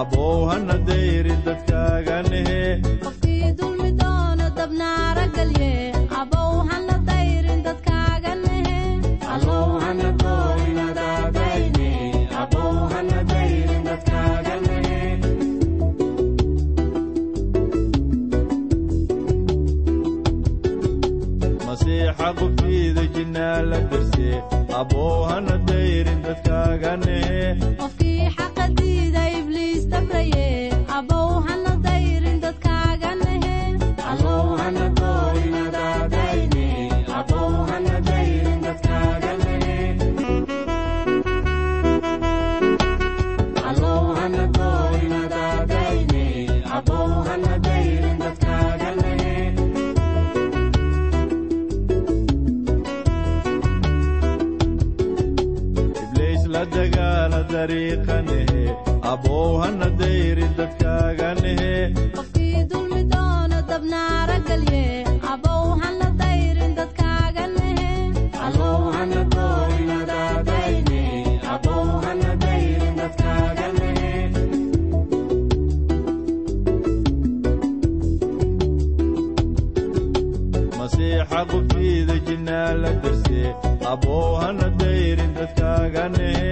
abowhana 0.00 0.76
dayrin 0.88 1.40
dadkaaganehe 1.46 2.60
qofkii 3.04 3.50
dulmi 3.58 3.90
doono 4.00 4.46
abow 83.92 84.34
hana 84.40 84.66
dayrin 84.80 85.32
dadkaaganehe 85.38 86.47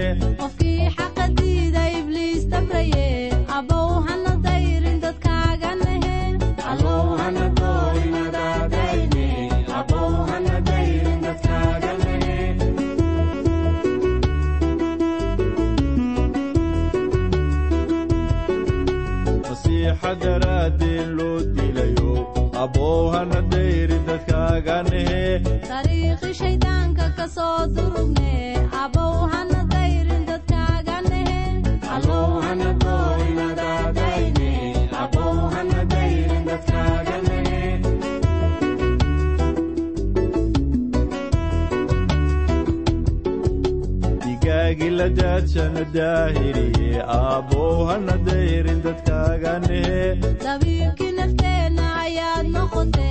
daadshana 45.18 45.82
daahiriye 45.94 47.02
abow 47.16 47.86
hana 47.88 48.14
dayrin 48.26 48.80
dadkaaganehe 48.86 50.00
dabiibkii 50.44 51.12
nafteenna 51.18 51.86
ayaad 52.04 52.46
noqote 52.56 53.08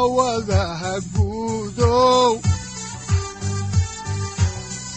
samawadaha 0.00 1.00
guudow 1.14 2.40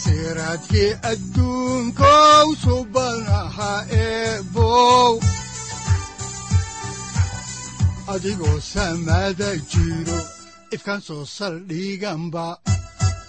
siraadkii 0.03 0.93
adduunkow 1.11 2.47
subanaha 2.63 3.85
eebow 3.89 5.19
adigoo 8.07 8.59
samada 8.61 9.55
jiro 9.71 10.19
ifkan 10.71 11.01
soo 11.01 11.25
saldhiganba 11.25 12.57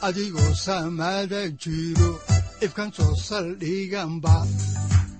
adigoo 0.02 0.54
samada 0.54 1.48
jiro 1.62 2.20
ifkan 2.62 2.92
soo 2.96 3.14
saldhiganba 3.16 4.46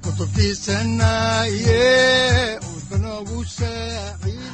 kutubtiisanaye 0.03 2.59
udbanogu 2.77 3.45
saaciiday 3.45 4.54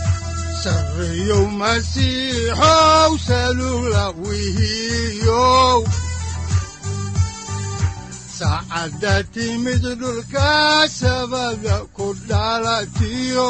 sarreyow 0.63 1.45
masiixow 1.59 3.11
salula 3.27 4.05
wihiyow 4.23 5.79
saacadda 8.37 9.15
timid 9.33 9.83
dhulka 10.01 10.51
sabada 10.99 11.77
ku 11.95 12.07
dhalatiyo 12.29 13.49